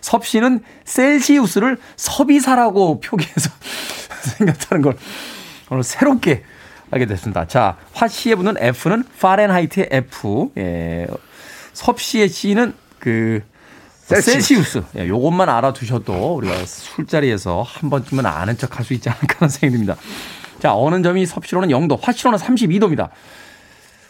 [0.00, 3.50] 섭 씨는 셀시우스를 섭이사라고 표기해서
[4.38, 4.96] 생겼다는 걸
[5.68, 6.42] 오늘 새롭게
[6.90, 7.46] 알게 됐습니다.
[7.46, 11.06] 자, 화 씨의 붙는 F는 파렌하이트의 F, 예,
[11.74, 13.42] 섭 씨의 C는 그
[14.16, 14.82] 셀시우스.
[14.96, 19.72] 예, 요것만 알아두셔도 우리가 술자리에서 한 번쯤은 아는 척 할 수 있지 않을까 하는 생각이
[19.72, 19.96] 듭니다.
[20.58, 23.08] 자, 어는 점이 섭씨로는 0도, 화씨로는 32도입니다.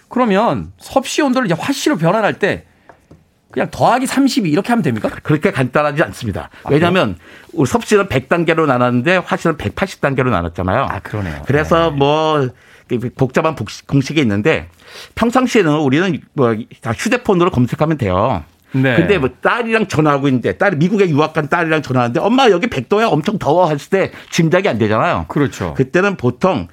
[0.09, 2.65] 그러면 섭씨 온도를 이제 화씨로 변환할 때
[3.53, 5.09] 그냥 더하기 32 이렇게 하면 됩니까?
[5.23, 6.51] 그렇게 간단하지 않습니다.
[6.65, 7.17] 아, 왜냐하면
[7.53, 10.83] 우리 섭씨는 100단계로 나눴는데 화씨는 180단계로 나눴잖아요.
[10.91, 11.43] 아, 그러네요.
[11.47, 12.49] 그래서 뭐
[13.17, 14.69] 복잡한 복식- 공식이 있는데
[15.15, 18.45] 평상시에는 우리는 뭐다 휴대폰으로 검색하면 돼요.
[18.73, 18.97] 네.
[18.97, 23.39] 근데 뭐 딸이랑 전화하고 있는데 딸이 미국에 유학 간 딸이랑 전화하는데 엄마 여기 100도야 엄청
[23.39, 25.27] 더워 했을 때 짐작이 안 되잖아요.
[25.29, 25.75] 그렇죠.
[25.75, 26.69] 그때는 보통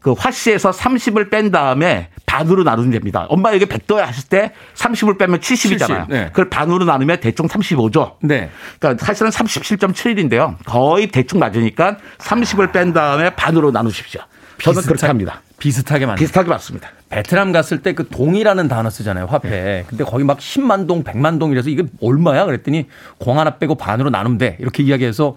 [0.00, 3.26] 그 화씨에서 30을 뺀 다음에 반으로 나누면 됩니다.
[3.28, 5.78] 엄마 여기 100도야 했을 때 30을 빼면 70이잖아요.
[6.06, 6.26] 70, 네.
[6.28, 8.14] 그걸 반으로 나누면 대충 35죠.
[8.22, 8.48] 네.
[8.78, 10.56] 그러니까 사실은 37.7인데요.
[10.64, 14.20] 거의 대충 맞으니까 30을 뺀 다음에 반으로 나누십시오.
[14.62, 15.42] 저는 그렇게 비슷하- 합니다.
[15.58, 16.88] 비슷하게 만 비슷하게 맞습니다.
[17.10, 19.84] 베트남 갔을 때 그 동이라는 단어 쓰잖아요, 화폐.
[19.88, 22.46] 근데 거기 막 10만 동, 100만 동이라서 이게 얼마야?
[22.46, 22.86] 그랬더니
[23.18, 24.56] 공 하나 빼고 반으로 나누면 돼.
[24.60, 25.36] 이렇게 이야기해서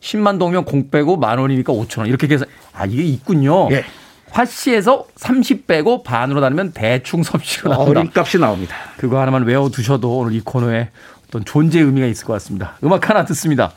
[0.00, 2.06] 10만 동이면 공 빼고 만 원이니까 5천 원.
[2.08, 2.48] 이렇게 계산.
[2.74, 3.68] 아, 이게 있군요.
[3.70, 3.84] 예.
[4.32, 8.00] 화씨에서 30 빼고 반으로 나누면 대충 섭씨로 나온다.
[8.00, 8.74] 어림값이 나옵니다.
[8.96, 10.88] 그거 하나만 외워두셔도 오늘 이 코너에
[11.28, 12.74] 어떤 존재 의미가 있을 것 같습니다.
[12.82, 13.72] 음악 하나 듣습니다.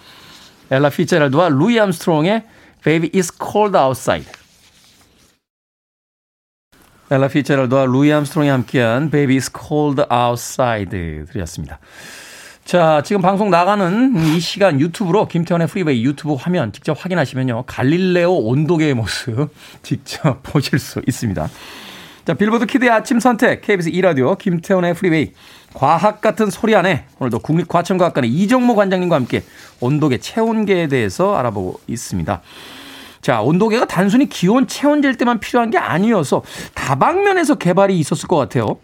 [0.71, 2.43] 엘라 피츠제럴드와 루이 암스트롱의
[2.83, 4.25] Baby It's Cold Outside.
[7.11, 11.79] 엘라 피츠제럴드와 루이 암스트롱이 함께한 Baby It's Cold Outside 들으셨습니다.
[12.63, 17.65] 자, 지금 방송 나가는 이 시간 유튜브로 김태훈의 프리웨이 유튜브 화면 직접 확인하시면요.
[17.67, 19.49] 갈릴레오 온도계의 모습
[19.83, 21.47] 직접 보실 수 있습니다.
[22.25, 25.33] 자, 빌보드 키드의 아침 선택, KBS 2라디오, 김태훈의 프리웨이,
[25.75, 29.43] 과학 같은 소리 안에 오늘도 국립과천과학관의 이정모 관장님과 함께
[29.79, 32.41] 온도계 체온계에 대해서 알아보고 있습니다.
[33.25, 36.43] 자, 온도계가 단순히 기온 체온제일 때만 필요한 게 아니어서
[36.75, 38.77] 다방면에서 개발이 있었을 것 같아요.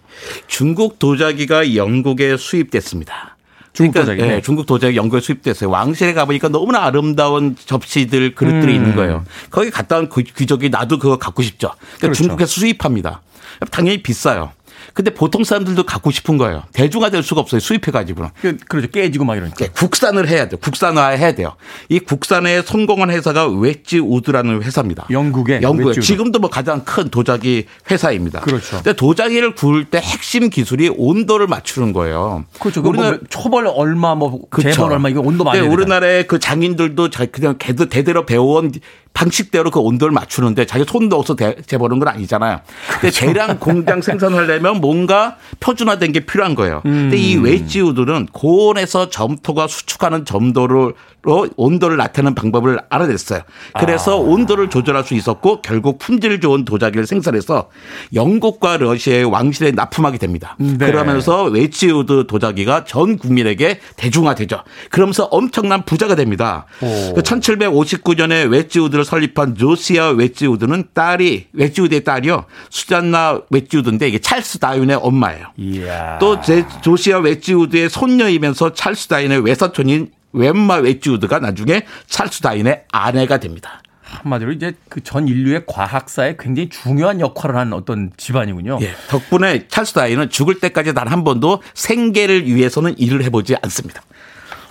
[0.48, 3.38] 중국 도자기가 영국에 수입됐습니다.
[3.74, 4.38] 중국 그러니까, 도자기, 네.
[4.38, 5.70] 예, 중국 도자기 영국에 수입됐어요.
[5.70, 8.76] 왕실에 가보니까 너무나 아름다운 접시들, 그릇들이 음.
[8.78, 9.24] 있는 거예요.
[9.52, 11.68] 거기 갔다 온 귀- 귀족이 나도 그거 갖고 싶죠.
[11.78, 12.24] 그러니까 그렇죠.
[12.24, 13.22] 중국에서 수입합니다.
[13.70, 14.54] 당연히 비싸요.
[14.94, 16.64] 근데 보통 사람들도 갖고 싶은 거예요.
[16.74, 17.60] 대중화될 수가 없어요.
[17.60, 18.30] 수입해가지고는.
[18.42, 18.88] 그, 그러죠.
[18.90, 19.58] 깨지고 막 이러니까.
[19.58, 20.58] 네, 국산을 해야 돼요.
[20.62, 21.56] 국산화해야 돼요.
[21.90, 25.08] 이 국산에 성공한 회사가 웨지 우드라는 회사입니다.
[25.10, 26.00] 영국의 영국에.
[26.02, 28.42] 지금도 뭐 가장 큰 도자기 회사입니다.
[28.42, 28.78] 그렇죠.
[28.78, 32.46] 근데 도자기를 구울 때 핵심 기술이 온도를 맞추는 거예요.
[32.60, 32.82] 그렇죠.
[32.86, 34.42] 우리나라 초벌 얼마 뭐.
[34.62, 35.68] 재벌 얼마 이거 온도 많이 네.
[35.68, 38.72] 우리나라의 그 장인들도 자- 그냥 대대로 배워온
[39.14, 42.62] 방식대로 그 온도를 맞추는데 자기 손 넣어서 대- 재보는 건 아니잖아요.
[42.88, 43.26] 근데 그렇죠.
[43.26, 46.82] 대량 공장 생산하려면 뭔가 표준화된 게 필요한 거예요.
[46.84, 47.44] 근데 이 음.
[47.44, 53.42] 웨지우드는 고온에서 점토가 수축하는 정도로 온도를 나타내는 방법을 알아냈어요.
[53.80, 57.70] 그래서 온도를 조절할 수 있었고 결국 품질 좋은 도자기를 생산해서
[58.16, 60.56] 영국과 러시아의 왕실에 납품하게 됩니다.
[60.58, 60.78] 네.
[60.78, 64.64] 그러면서 웨지우드 도자기가 전 국민에게 대중화되죠.
[64.90, 66.66] 그러면서 엄청난 부자가 됩니다.
[66.82, 67.14] 오.
[67.14, 72.46] 그 1759년에 웨지우드를 설립한 조시아 웨지우드는 딸이 웨지우드의 딸이요.
[72.72, 75.50] 수잔나 웨지우드인데 이게 찰스 다윈의 엄마예요.
[75.58, 76.18] 이야.
[76.18, 83.82] 또 이제 조시아 웨지우드의 손녀이면서 찰스 다윈의 외사촌인 엠마 웨지우드가 나중에 찰스 다윈의 아내가 됩니다.
[84.04, 88.80] 한마디로 이제 그 전 인류의 과학사에 굉장히 중요한 역할을 한 어떤 집안이군요.
[88.82, 94.02] 예, 덕분에 찰스 다윈은 죽을 때까지 단 한 번도 생계를 위해서는 일을 해보지 않습니다.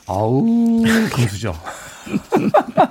[0.06, 0.82] 아우
[1.12, 1.54] 금수저.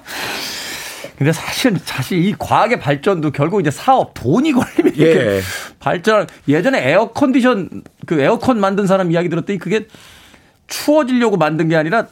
[1.17, 5.41] 근데 사실 사실 이 과학의 발전도 결국 이제 사업 돈이 걸리면 이렇게 예.
[5.80, 9.88] 발전 예전에 에어 컨디션 그 에어컨 만든 사람 이야기 들었더니 그게
[10.67, 12.07] 추워지려고 만든 게 아니라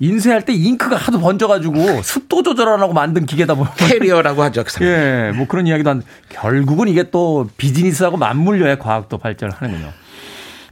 [0.00, 4.64] 인쇄할 때 잉크가 하도 번져가지고 습도 조절하라고 만든 기계다 보면 캐리어라고 하죠.
[4.64, 4.84] 그.
[4.84, 9.92] 예, 뭐 그런 이야기도 한 결국은 이게 또 비즈니스하고 맞물려야 과학도 발전을 하는군요.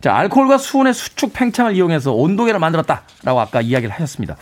[0.01, 4.37] 자, 알코올과 수온의 수축 팽창을 이용해서 온도계를 만들었다라고 아까 이야기를 하셨습니다.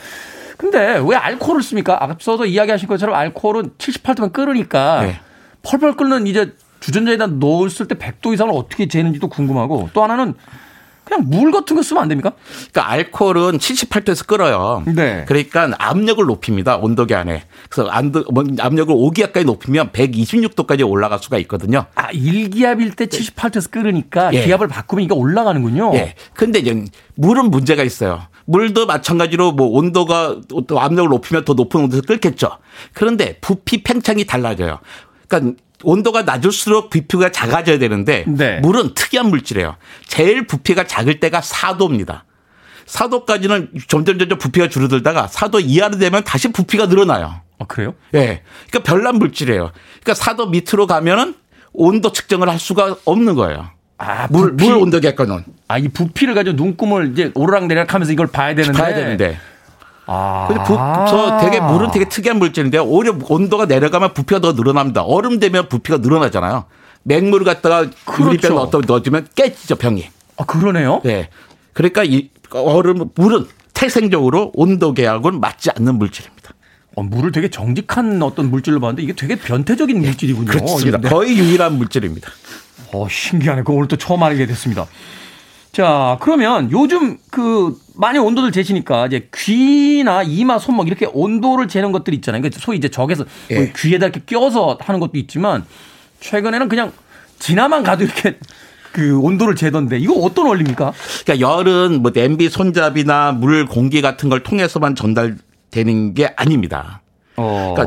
[0.57, 2.03] 근데 왜 알코올을 씁니까?
[2.03, 5.21] 앞서도 이야기하신 것처럼 알코올은 78도만 끓으니까 네.
[5.63, 10.35] 펄펄 끓는 이제 주전자에다 넣었을 때 100도 이상을 어떻게 재는지도 궁금하고 또 하나는
[11.05, 12.33] 그냥 물 같은 거 쓰면 안 됩니까?
[12.73, 14.83] 그러니까 알코올은 78도에서 끓어요.
[14.87, 15.25] 네.
[15.27, 16.77] 그러니까 압력을 높입니다.
[16.77, 17.45] 온도계 안에.
[17.69, 17.91] 그래서
[18.33, 21.87] 뭐 압력을 5기압까지 높이면 126도까지 올라갈 수가 있거든요.
[21.95, 24.45] 아, 1기압일 때 78도에서 끓으니까 예.
[24.45, 25.95] 기압을 바꾸면 이게 올라가는군요.
[25.95, 26.15] 예.
[26.33, 26.85] 근데 이제
[27.17, 28.23] 물은 문제가 있어요.
[28.47, 32.59] 물도 마찬가지로 뭐 온도가 또 압력을 높이면 더 높은 온도에서 끓겠죠.
[32.93, 34.81] 그런데 부피 팽창이 달라져요.
[35.29, 38.61] 그러니까 온도가 낮을수록 부피가 작아져야 되는데 네.
[38.61, 39.77] 물은 특이한 물질이에요.
[40.07, 42.23] 제일 부피가 작을 때가 4도입니다.
[42.87, 47.41] 4도까지는 점점 점점 부피가 줄어들다가 4도 이하로 되면 다시 부피가 늘어나요.
[47.59, 47.95] 아, 그래요?
[48.15, 48.43] 예.
[48.69, 49.71] 그러니까 별난 물질이에요.
[50.03, 51.35] 그러니까 4도 밑으로 가면은
[51.73, 53.69] 온도 측정을 할 수가 없는 거예요.
[53.97, 54.69] 아, 물, 부피.
[54.69, 55.45] 물 온도계거는.
[55.69, 58.79] 아, 이 부피를 가지고 눈금을 이제 오르락내리락 하면서 이걸 봐야 되는데.
[58.79, 59.39] 봐야 되는데.
[60.07, 60.47] 아.
[60.49, 65.03] 근데 부, 저 되게 물은 되게 특이한 물질인데 오히려 온도가 내려가면 부피가 더 늘어납니다.
[65.03, 66.65] 얼음 되면 부피가 늘어나잖아요.
[67.05, 68.31] 맹물을 갖다가 그렇죠.
[68.31, 70.07] 유리병 어떤 넣어주면 깨지죠 병이.
[70.37, 71.01] 아, 그러네요.
[71.05, 71.29] 네.
[71.73, 76.55] 그러니까 이 얼음 물은 태생적으로 온도계하고는 맞지 않는 물질입니다.
[76.97, 80.47] 어, 물을 되게 정직한 어떤 물질로 봤는데 이게 되게 변태적인 물질이군요.
[80.47, 80.99] 그렇습니다.
[80.99, 81.09] 이게.
[81.09, 82.31] 거의 유일한 물질입니다.
[82.93, 83.63] 어, 신기하네.
[83.63, 84.87] 그거 오늘 또 처음 알게 됐습니다.
[85.73, 92.17] 자, 그러면 요즘 그 많이 온도를 재시니까 이제 귀나 이마, 손목 이렇게 온도를 재는 것들이
[92.17, 92.43] 있잖아요.
[92.43, 93.57] 그러니까 소위 이제 적에서 예.
[93.57, 95.65] 뭐 귀에다 이렇게 껴서 하는 것도 있지만
[96.21, 96.93] 최근에는 그냥
[97.39, 98.39] 지나만 가도 이렇게
[98.93, 100.93] 그 온도를 재던데 이거 어떤 원리입니까?
[101.25, 107.03] 그러니까 열은 뭐 냄비 손잡이나 물 공기 같은 걸 통해서만 전달되는 게 아닙니다.
[107.35, 107.87] 그러니까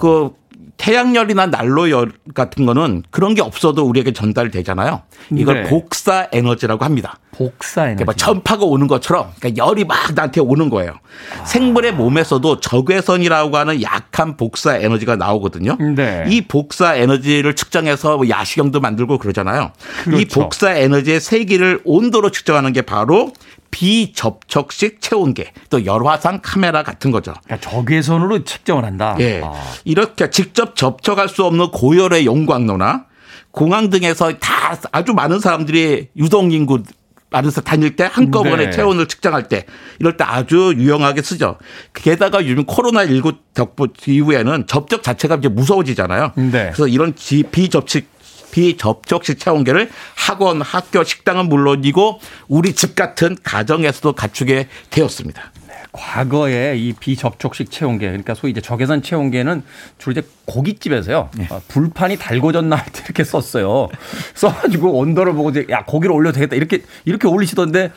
[0.00, 0.30] 그
[0.78, 5.02] 태양열이나 난로열 같은 거는 그런 게 없어도 우리에게 전달되잖아요.
[5.36, 5.68] 이걸 네.
[5.68, 7.18] 복사 에너지라고 합니다.
[7.32, 7.96] 복사 에너지.
[7.96, 10.94] 그러니까 막 전파가 오는 것처럼 그러니까 열이 막 나한테 오는 거예요.
[11.38, 11.44] 아.
[11.44, 15.76] 생물의 몸에서도 적외선이라고 하는 약한 복사 에너지가 나오거든요.
[15.96, 16.24] 네.
[16.28, 19.72] 이 복사 에너지를 측정해서 뭐 야시경도 만들고 그러잖아요.
[20.06, 20.40] 이 그렇죠.
[20.40, 23.32] 복사 에너지의 세기를 온도로 측정하는 게 바로
[23.70, 27.34] 비접촉식 체온계 또 열화상 카메라 같은 거죠.
[27.44, 29.16] 그러니까 적외선으로 측정을 한다.
[29.20, 29.40] 예.
[29.44, 29.52] 아.
[29.84, 33.06] 이렇게 직접 접촉할 수 없는 고열의 용광로나
[33.50, 36.82] 공항 등에서 다 아주 많은 사람들이 유동 인구
[37.30, 38.70] 많은서 다닐 때 한꺼번에 네.
[38.70, 39.66] 체온을 측정할 때
[39.98, 41.58] 이럴 때 아주 유용하게 쓰죠.
[41.92, 46.32] 게다가 요즘 코로나 19 덕분 이후에는 접촉 자체가 이제 무서워지잖아요.
[46.36, 46.50] 네.
[46.50, 48.02] 그래서 이런 지- 비접촉
[48.50, 55.52] 비접촉식 체온계를 학원, 학교, 식당은 물론이고 우리 집 같은 가정에서도 갖추게 되었습니다.
[55.92, 59.62] 과거에 이 비접촉식 체온계, 그러니까 소위 이제 적외선 체온계는
[59.98, 61.30] 주로 이제 고깃집에서요.
[61.36, 61.46] 네.
[61.50, 63.88] 어, 불판이 달궈졌나 이렇게 썼어요.
[64.34, 67.92] 써가지고 온도를 보고 이제 야 고기를 올려도 되겠다 이렇게 이렇게 올리시던데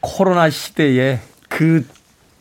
[0.00, 1.86] 코로나 시대에 그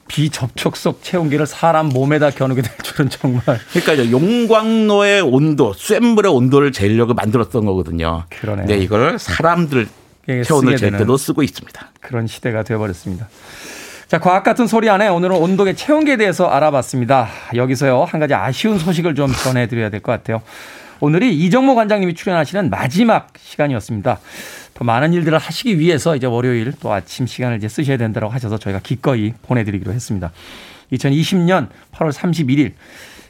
[0.08, 3.42] 비접촉석 체온계를 사람 몸에다 겨누게 될 줄은 정말.
[3.74, 8.24] 그러니까 용광로의 온도, 쇳 물의 온도를 재려고 만들었던 거거든요.
[8.30, 8.68] 그러네요.
[8.68, 9.88] 네, 이걸 사람들
[10.30, 10.92] 예, 체온을 잴.
[10.98, 11.92] 때도 쓰고 있습니다.
[12.02, 13.28] 그런 시대가 되어버렸습니다.
[14.08, 17.28] 자, 과학 같은 소리 안에 오늘은 온도계 체온계에 대해서 알아봤습니다.
[17.56, 20.42] 여기서요, 한 가지 아쉬운 소식을 좀 전해드려야 될 것 같아요.
[21.00, 24.20] 오늘이 이정모 관장님이 출연하시는 마지막 시간이었습니다.
[24.76, 28.80] 더 많은 일들을 하시기 위해서 이제 월요일 또 아침 시간을 이제 쓰셔야 된다고 하셔서 저희가
[28.82, 30.32] 기꺼이 보내드리기로 했습니다.
[30.92, 32.74] 2020년 8월 31일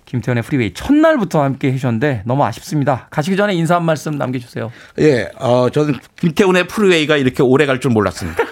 [0.05, 3.07] 김태훈의 프리웨이 첫날부터 함께 해주셨는데 너무 아쉽습니다.
[3.11, 4.71] 가시기 전에 인사 한 말씀 남겨주세요.
[4.99, 8.43] 예, 어, 저는 김태훈의 프리웨이가 이렇게 오래 갈 줄 몰랐습니다.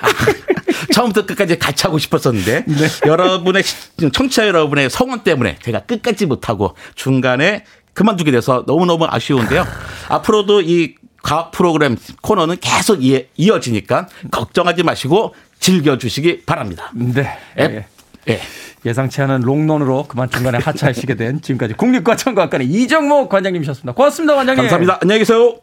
[0.94, 2.66] 처음부터 끝까지 같이 하고 싶었었는데
[3.08, 7.64] 여러분의 시- 청취자 여러분의 성원 때문에 제가 끝까지 못하고 중간에
[7.94, 9.66] 그만두게 돼서 너무너무 아쉬운데요.
[10.10, 16.92] 앞으로도 이 과학 프로그램 코너는 계속 이, 이어지니까 걱정하지 마시고 즐겨주시기 바랍니다.
[16.94, 17.28] 네.
[17.60, 17.86] 예.
[18.30, 18.40] 예.
[18.86, 23.94] 예상치 않은 롱런으로 그만 중간에 하차하시게 된 지금까지 국립과천과학관의 이정모 관장님이셨습니다.
[23.94, 24.64] 고맙습니다, 관장님.
[24.64, 25.00] 감사합니다.
[25.02, 25.56] 안녕히 계세요.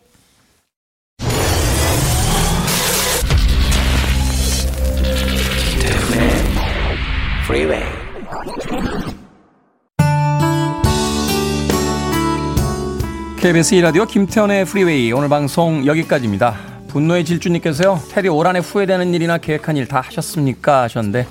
[13.41, 16.59] KBS 2라디오 김태현의 프리웨이 오늘 방송 여기까지입니다.
[16.89, 17.99] 분노의 질주님께서요.
[18.31, 20.83] 올 한해 후회되는 일이나 계획한 일 다 하셨습니까?
[20.83, 21.27] 하셨는데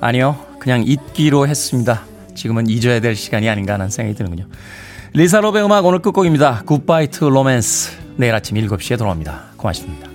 [0.00, 0.36] 아니요.
[0.58, 2.02] 그냥 잊기로 했습니다.
[2.34, 4.46] 지금은 잊어야 될 시간이 아닌가 하는 생각이 드는군요.
[5.12, 6.64] 리사 로엡 음악 오늘 끝곡입니다.
[6.66, 9.44] Goodbye to Romance 내일 아침 7시에 돌아옵니다.
[9.56, 10.08] 고맙습니다.